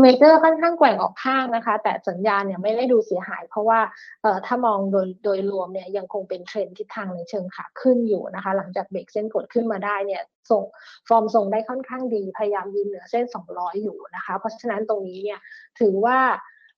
[0.00, 3.80] เมเจอร์ค่อนข้างแกว่งออกข้างนะคะ แต่สัญญาณเนี่ยไม่ได้ดูเสียหาย เพราะว่า
[4.22, 10.62] เอ่อถ้ามองโดยโดยรวมเนี่ยยังคงเป็นเทรนทิศทางในเชิงขาขึ้นอยู่นะคะ หลังจากเบรกเส้นกดขึ้นมาได้เนี่ยทรง
[11.08, 13.24] ฟอร์มทรงได้ค่อนข้างดี พยายามยืนเหนือเส้น
[13.54, 15.38] 200 อยู่นะคะ เพราะฉะนั้นตรงนี้เนี่ย
[15.80, 16.18] ถือว่า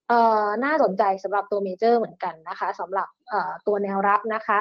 [0.09, 4.57] เอ่อน่าสนใจสำหรับตัวเมเจอร์เหมือนกันนะคะสำหรับเอ่อตัวแนวรับนะคะ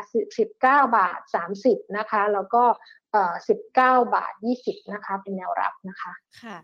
[0.47, 0.53] 19
[0.97, 1.19] บาท
[1.57, 2.63] 30 นะคะ แล้วก็
[3.11, 3.33] เอ่อ
[3.73, 4.33] 19 บาท
[4.63, 6.11] 20 นะคะ เป็นแนวรับนะคะ
[6.41, 6.57] ค่ะ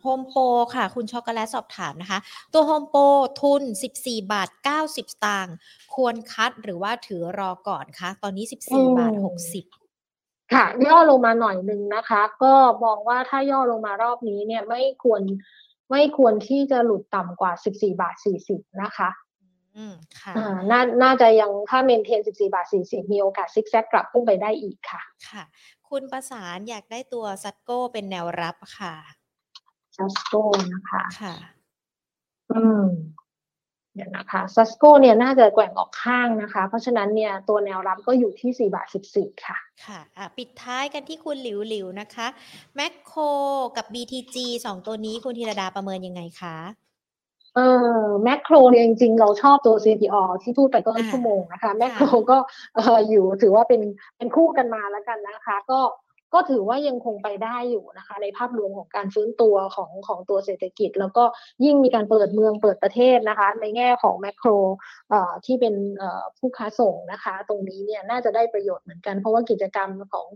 [0.00, 0.42] โฮมโปร
[0.74, 2.18] ค่ะ คุณช็อกโกแลตสอบถามนะคะ
[2.52, 3.02] ตัวโฮมโปร
[3.40, 3.62] ทุน
[3.96, 5.56] 14 บาท 90 สตางค์
[5.94, 9.24] ควร cut หรือว่าถือรอก่อนคะตอนนี้ 14 บาทอืม
[9.70, 15.22] 60 ค่ะ ย่อลงมาหน่อยหนึ่งนะคะ ก็มองว่าถ้าย่อลงมารอบนี้เนี่ยไม่ควร
[15.90, 18.14] ไม่ควรที่จะหลุดต่ำกว่า 14 บาท
[18.48, 19.10] 40 นะคะ
[19.76, 25.44] อืมค่ะอ่าน่าน่าจะยังถ้า maintain 14 บาท 40 มีโอกาสซิกแซกกลับขึ้นไปได้อีกค่ะ ค่ะ
[25.88, 28.94] คุณประสานอยากได้ตัวซัสโก้เป็นแนวรับค่ะ
[29.96, 30.34] ซัสโก้
[30.72, 31.34] นะคะ ค่ะ
[32.52, 32.86] อืม
[33.96, 42.26] เดี๋ยวนะคะซัสโก้เนี่ยน่าจะแกว่งออกข้างนะคะ เพราะฉะนั้นเนี่ยตัวแนวรับก็อยู่ที่ 4 บาท 14 ค่ะ ค่ะอะปิดท้ายกันที่คุณหลิวหลิวนะคะ
[42.76, 43.20] แมคโคร
[43.76, 44.36] กับ BTG
[44.66, 46.56] สองตัวนี้คุณธีรดาประเมินยังไงคะ
[47.54, 47.60] เอ
[48.00, 52.38] อแมคโครเนี่ยจริงๆ เราชอบตัว CPALL ที่พูดไปต้นอ่าชั่วโมงนะคะแมคโครก็
[52.74, 53.80] เอออยู่ถือว่าเป็น
[54.16, 55.80] เป็นคู่กันมาแล้วกันนะคะ ก็
[56.34, 61.24] ก็ถือว่ายังคงไปได้อยู่นะคะ ในภาพรวมของการฟื้นตัวของของตัวเศรษฐกิจ แล้วก็
[61.64, 64.50] ยิ่งมีการเปิดเมืองเปิดประเทศนะคะ ในแง่ของแมคโคร
[65.10, 70.26] เอ่อที่เป็นเอ่อผู้ค้าส่งนะคะ ตรงนี้เนี่ยน่าจะได้ประโยชน์เหมือนกัน เพราะว่ากิจกรรมของ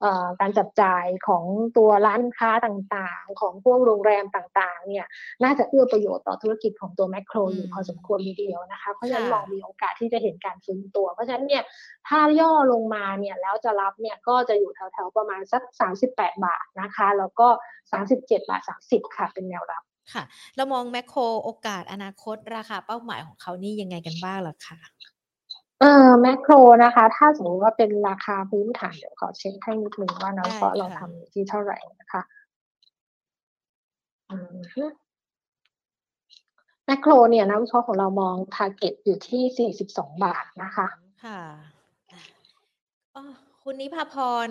[0.00, 1.44] เอ่อการจับจ่ายของ
[1.76, 5.06] ตัวร้านค้าต่างๆ ของพวกโรงแรมต่างๆเนี่ย
[5.44, 11.62] น่าจะเอื้อประโยชน์ต่อธุรกิจของตัวแมคโครอยู่อืมพอสมควรทีเดียวนะคะเพราะฉะนั้นค่ะมองมีโอกาสที่จะเห็นการฟื้นตัว เพราะฉะนั้นเนี่ย
[12.08, 15.62] ถ้าย่อลงมาเนี่ยแล้วจะรับเนี่ยก็จะอยู่แถวๆประมาณณสัก
[16.02, 17.48] 38 บาทนะคะ แล้วก็
[17.92, 19.82] 37 บาท 30 ค่ะ เป็นแนวรับ
[20.12, 20.22] ค่ะ
[20.56, 24.78] เรามองแมคโครโอกาสอนาคตราคาเป้าหมายของเขานี่ยังไงกันบ้างล่ะคะ
[25.80, 26.52] เออแมคโคร
[26.84, 32.22] นะคะ ถ้าสมมติว่าเป็นราคาพื้นฐานเดี๋ยวขอเช็คให้นิดนึงว่าน้อยเพราะเราทำอยู่ที่เท่าไหร่นะคะ
[36.86, 40.86] แมคโครเนี่ยนักวิเคราะห์ของเรามองทาร์เก็ตอยู่ที่ 42 บาทนะคะ
[41.24, 41.40] ค่ะ
[43.16, 43.24] อ๋อ
[43.64, 44.14] คุณนิพาพ
[44.46, 44.48] ร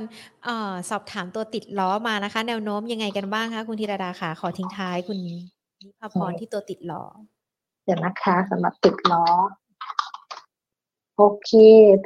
[0.47, 7.03] ออสอบถามตัวติดล้อมานะคะ แนวโน้มยังไงกันบ้างคะคุณธีรดาค่ะ ขอทิ้งท้ายคุณนิพาพรที่ตัวติดล้อ
[7.85, 9.25] เดี๋ยวนะคะสำหรับติดล้อ
[11.17, 11.51] โอเค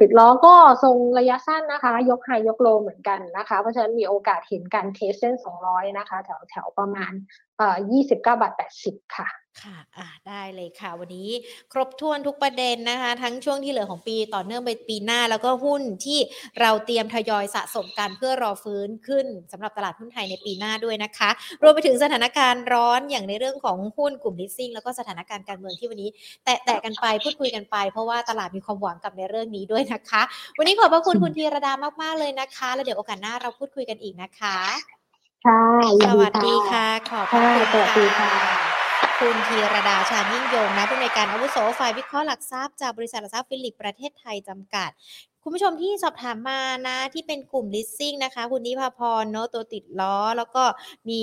[0.00, 5.34] ติดล้อก็ทรงระยะสั้นนะคะ ยกไฮยกโลเหมือนกันนะคะ เพราะฉะนั้นมีโอกาสเห็นการเทสเส้น
[5.66, 7.12] 200 นะคะ แถวแถวประมาณ
[7.58, 9.28] เอ่อ29บาท80ค่ะ
[9.62, 11.30] ค่ะอ่าได้เลยค่ะ วันนี้
[11.72, 16.18] ครบถ้วนทุกประเด็นนะคะ ทั้งช่วงที่เหลือของปีต่อเนื่องไปปีหน้า แล้วก็หุ้นที่
[16.60, 21.30] เราเตรียมทยอยสะสมกันเพื่อรอฟื้นขึ้นสำหรับตลาดหุ้นไทยในปีหน้าด้วยนะคะ
[21.62, 26.10] รวมไปถึงสถานการณ์ร้อนอย่างในเรื่องของหุ้นกลุ่มลิสซิ่งแล้วก็สถานการณ์การเมืองที่วันนี้
[26.44, 30.22] แตะแตะกันไปพูดคุยกันไป เพราะว่าตลาดมีความหวังกับในเรื่องนี้ด้วยนะคะ
[30.58, 35.03] วันนี้ขอบพระคุณคุณธีรดามากๆเลยนะคะ แล้วเดี๋ยวโอกาสหน้าเราพูดคุยกันอีกนะคะ
[35.44, 35.60] ค่ะ
[36.00, 38.32] ยิสนวัสดีดีค่ะค่ะ ขอบพระคุณค่ะสวัสดีค่ะ
[39.20, 44.90] คุณธีรดาชาญยิ่งยงนะผู้อำนวยการอาวุโสฝ่ายวิเคราะห์หลักทรัพย์จากบริษัทหลักทรัพย์ฟิลิปประเทศไทยจำกัด
[45.46, 50.64] คุณผู้ชมที่สอบถามมานะที่เป็นกลุ่ม leasing นะคะ คุณนิพาพรเนาะตัวติดล้อ แล้วก็
[51.10, 51.22] มี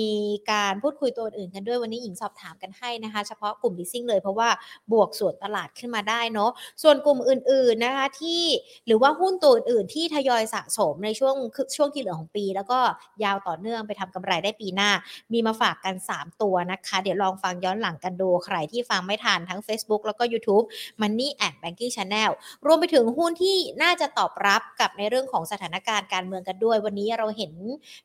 [0.52, 4.48] การพูดคุยตัวอื่นกันด้วยวันนี้หญิงสอบถามกันให้นะคะ เฉพาะกลุ่ม leasing เลยเพราะว่า
[4.92, 6.50] บวกส่วนตลาดขึ้นมาได้เนาะ
[6.82, 8.42] ส่วนกลุ่มอื่น ๆนะคะที่
[8.86, 11.34] หรือว่าหุ้นตัวอื่นๆที่ทยอยสะสมในช่วง
[11.76, 12.78] ช่วงที่เหลือของปี แล้วก็
[13.24, 14.90] ยาวต่อเนื่องไปทำกำไรได้ปีหน้า
[15.32, 20.64] มีมาฝากกัน 3 ตัวนะคะ เดี๋ยวลองฟังย้อนหลังกันดูใครที่ฟังไม่ทันทั้ง Facebook แล้วก็ YouTube
[21.00, 22.30] Money and Banking Channel
[22.66, 27.52] รวมไปถึงหุ้นที่น่าจะตอบรับกับในเรื่องของสถานการณ์การเมืองกันด้วย วันนี้เราเห็น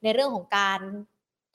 [0.03, 0.79] ในเรื่องของการ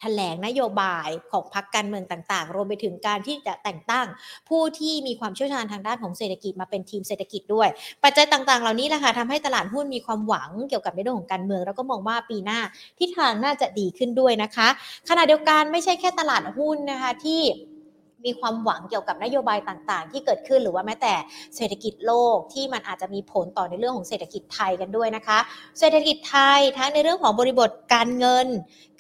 [0.04, 4.06] แถลงนโยบายของพรรคการเมืองต่างๆ รวมไปถึงการที่จะแต่งตั้ง
[4.48, 7.68] ผู้ที่มีความเชี่ยวชาญทางด้านของเศรษฐกิจมาเป็นทีมเศรษฐกิจด้วย
[8.04, 12.60] ปัจจัยต่างๆ เหล่านี้แหละค่ะทำให้ตลาดหุ้นมีความหวังเกี่ยวกับในเรื่องของการเมือง แล้วก็มองว่าปีหน้า
[12.98, 14.68] ทิศทางน่าจะดีขึ้นด้วยนะคะ
[15.08, 17.40] ขณะเดียวกันไม่ใช่แค่ตลาดหุ้นนะคะที่
[18.24, 21.14] มีความหวังเกี่ยวกับนโยบายต่างๆ ที่เกิดขึ้นหรือว่าแม้แต่
[21.56, 25.38] เศรษฐกิจโลกที่มันอาจจะมีผลต่อในเรื่องของเศรษฐกิจไทยกันด้วยนะคะ
[25.78, 28.48] เศรษฐกิจไทยทั้งในเรื่องของบริบทการเงิน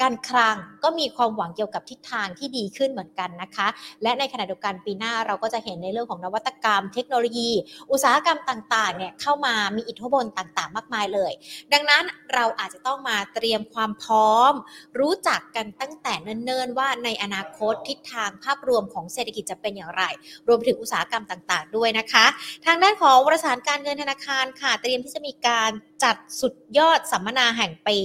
[0.02, 3.68] การคลังก็มีความหวังเกี่ยวกับทิศทางที่ดีขึ้นเหมือนกันนะคะ
[4.02, 7.50] และในขณะเดียวกันปีหน้าเราก็จะเห็นในเรื่องของนวัตกรรม เทคโนโลยี
[7.90, 11.32] อุตสาหกรรมต่างๆเนี่ยเข้ามามีอิทธิพลต่างๆ มากมายเลย
[11.72, 12.04] ดังนั้น
[12.34, 14.52] เราอาจจะต้องมาเตรียมความพร้อม
[15.00, 20.02] รู้จักกันตั้งแต่เนิ่นๆว่าในอนาคตทิศทางภาพรวมของเศรษฐกิจจะเป็นอย่างไร
[20.48, 22.26] รวมถึงอุตสาหกรรมต่างๆ ด้วยนะคะ
[22.66, 25.70] ทางด้านของประสานการเงินธนาคารค่ะ เตรียมที่จะมีการ
[26.04, 27.98] จัดสุดยอดสัมมนาแห่งปี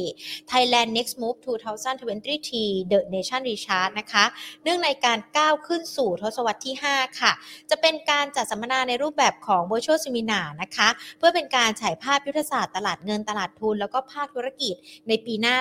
[0.51, 4.25] Thailand Next Move 2023 The Nation Recharge นะคะ
[4.63, 7.31] เนื่องในการก้าวขึ้นสู่ทศวรรษที่ 5 ค่ะ
[7.69, 14.75] จะเป็นการจัดสัมมนาในรูปแบบของ Virtual Seminar นะคะ เพื่อเป็นการฉายภาพยุทธศาสตร์ตลาดเงินตลาดทุน แล้วก็ภาคธุรกิจ
[15.07, 15.55] ในปีหน้า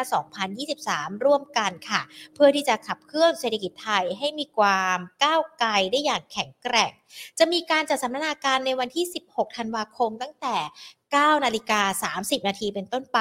[0.56, 2.00] 2023 ร่วมกันค่ะ
[2.34, 6.92] เพื่อที่จะขับเคลื่อนเศรษฐกิจไทยให้มีความก้าวไกลได้อย่างแข็งแกร่ง
[7.38, 10.56] จะมีการจัดสัมมนาการในวันที่ 16 ธันวาคมตั้งแต่
[11.16, 13.18] 9นาฬิกา30 นาทีเป็นต้นไป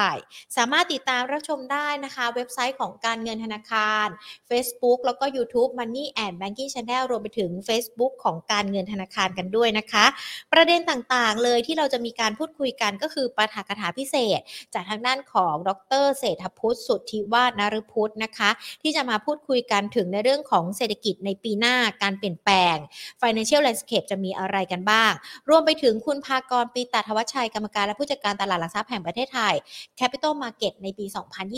[0.58, 4.08] สามารถติดตามรับชมได้นะคะ เว็บไซต์ของการเงินธนาคาร
[4.50, 10.06] Facebook แล้วก็ YouTube Money and Banking Channel รวมไปถึง Facebook ของการเงินธนาคารกันด้วยนะคะ
[10.54, 14.40] ประเด็นต่างๆ เลยที่เราจะมีการพูดคุยกันก็คือปาฐกถาพิเศษ
[14.74, 15.72] จากทางด้านของด
[16.04, 18.50] รเศรษฐพุทธสุทธิวาฒนฤพุทธนะคะ
[18.82, 22.76] ที่จะมาพูดคุยกันถึงในเรื่องของเศรษฐกิจในปีหน้าการเปลี่ยนแปลง
[23.22, 25.12] Financial Landscape จะมีอะไรกันบ้าง
[25.50, 29.56] รวมไปถึงคุณภากรปีตาทวชัยกรรมการและผู้จัดการตลาดหลักทรัพย์แห่งประเทศไทย
[30.00, 31.06] Capital Market ในปี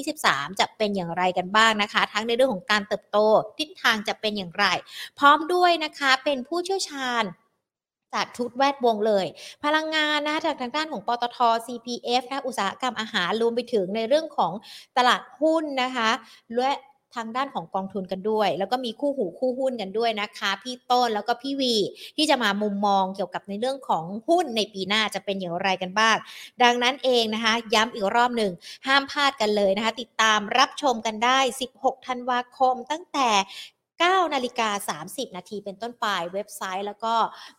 [0.04, 3.18] 2023 จะเป็นอย่างไรกันบ้างนะคะ ทั้งในเรื่องของการเติบโต
[3.60, 4.66] ทิศทางจะเป็นอย่างไร
[5.20, 7.24] พร้อมด้วยนะคะเป็นผู้เชี่ยวชาญ
[8.14, 9.26] จากทุกแวดวงเลย
[9.64, 14.54] พลังงานนะคะจากทางด้านของปตท CPF นะอุตสาหกรรมอาหารรวมไปถึงในเรื่องของ
[14.98, 16.10] ตลาดหุ้นนะคะ
[16.56, 16.72] และ
[17.16, 21.76] ทางด้านของกองทุนกันด้วย แล้วก็มีคู่หูคู่หุ้นกันด้วยนะคะ พี่ต้นแล้วก็พี่วี
[22.18, 26.18] ที่จะมามุมมองเกี่ยวกับในเรื่องของหุ้นในปีหน้าจะเป็นอย่างไรกันบ้าง
[26.64, 28.52] ดังนั้นเองนะคะ ย้ำอีกรอบหนึ่ง
[28.88, 31.40] ห้ามพลาดกันเลยนะคะ ติดตามรับชมกันได้
[31.76, 33.30] 16 ธันวาคมตั้งแต่
[34.02, 37.14] 9นาฬิกา30 นาทีเป็นต้นไปเว็บไซต์ แล้วก็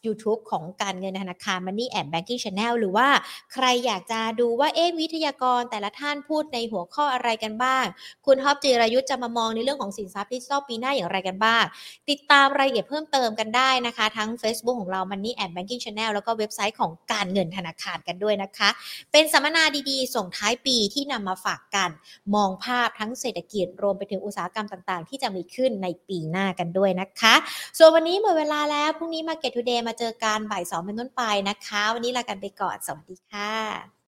[0.07, 3.09] YouTube ของการเงินธนาคาร Money and Banking Channel หรือว่า
[3.53, 7.84] ใครอยากจะดูว่าเอ๊วิทยากรแต่ละท่านพูดในหัวข้ออะไรกันบ้าง
[8.26, 11.64] คุณท็อปจิรายุทธ์จะมามองในเรื่องของสินทรัพย์ดิจิทัลปีหน้าอย่างไรกันบ้าง
[12.11, 18.68] ติดตามรายละเอียดเพิ่มเติมกันได้นะคะ ทั้ง Facebook ของเรา Money and Banking Channel แล้วก็เว็บไซต์ของการเงินธนาคารกันด้วยนะคะ
[19.12, 21.91] เป็นสัมมนาดีๆ ส่งท้ายปีที่นำมาฝากกัน
[22.34, 27.35] มองภาพทั้งเศรษฐกิจรวมไปถึงอุตสาหกรรมต่างๆ ที่จะมีขึ้นในปีหน้ากันด้วยนะคะ
[27.79, 33.99] ส่วนวันนี้หมดเวลาแล้วพรุ่งนี้ Market Today มาเจอกันบ่ายสองเป็นต้นไปนะคะ วันนี้ลากันไปก่อนสวัสดีค่ะ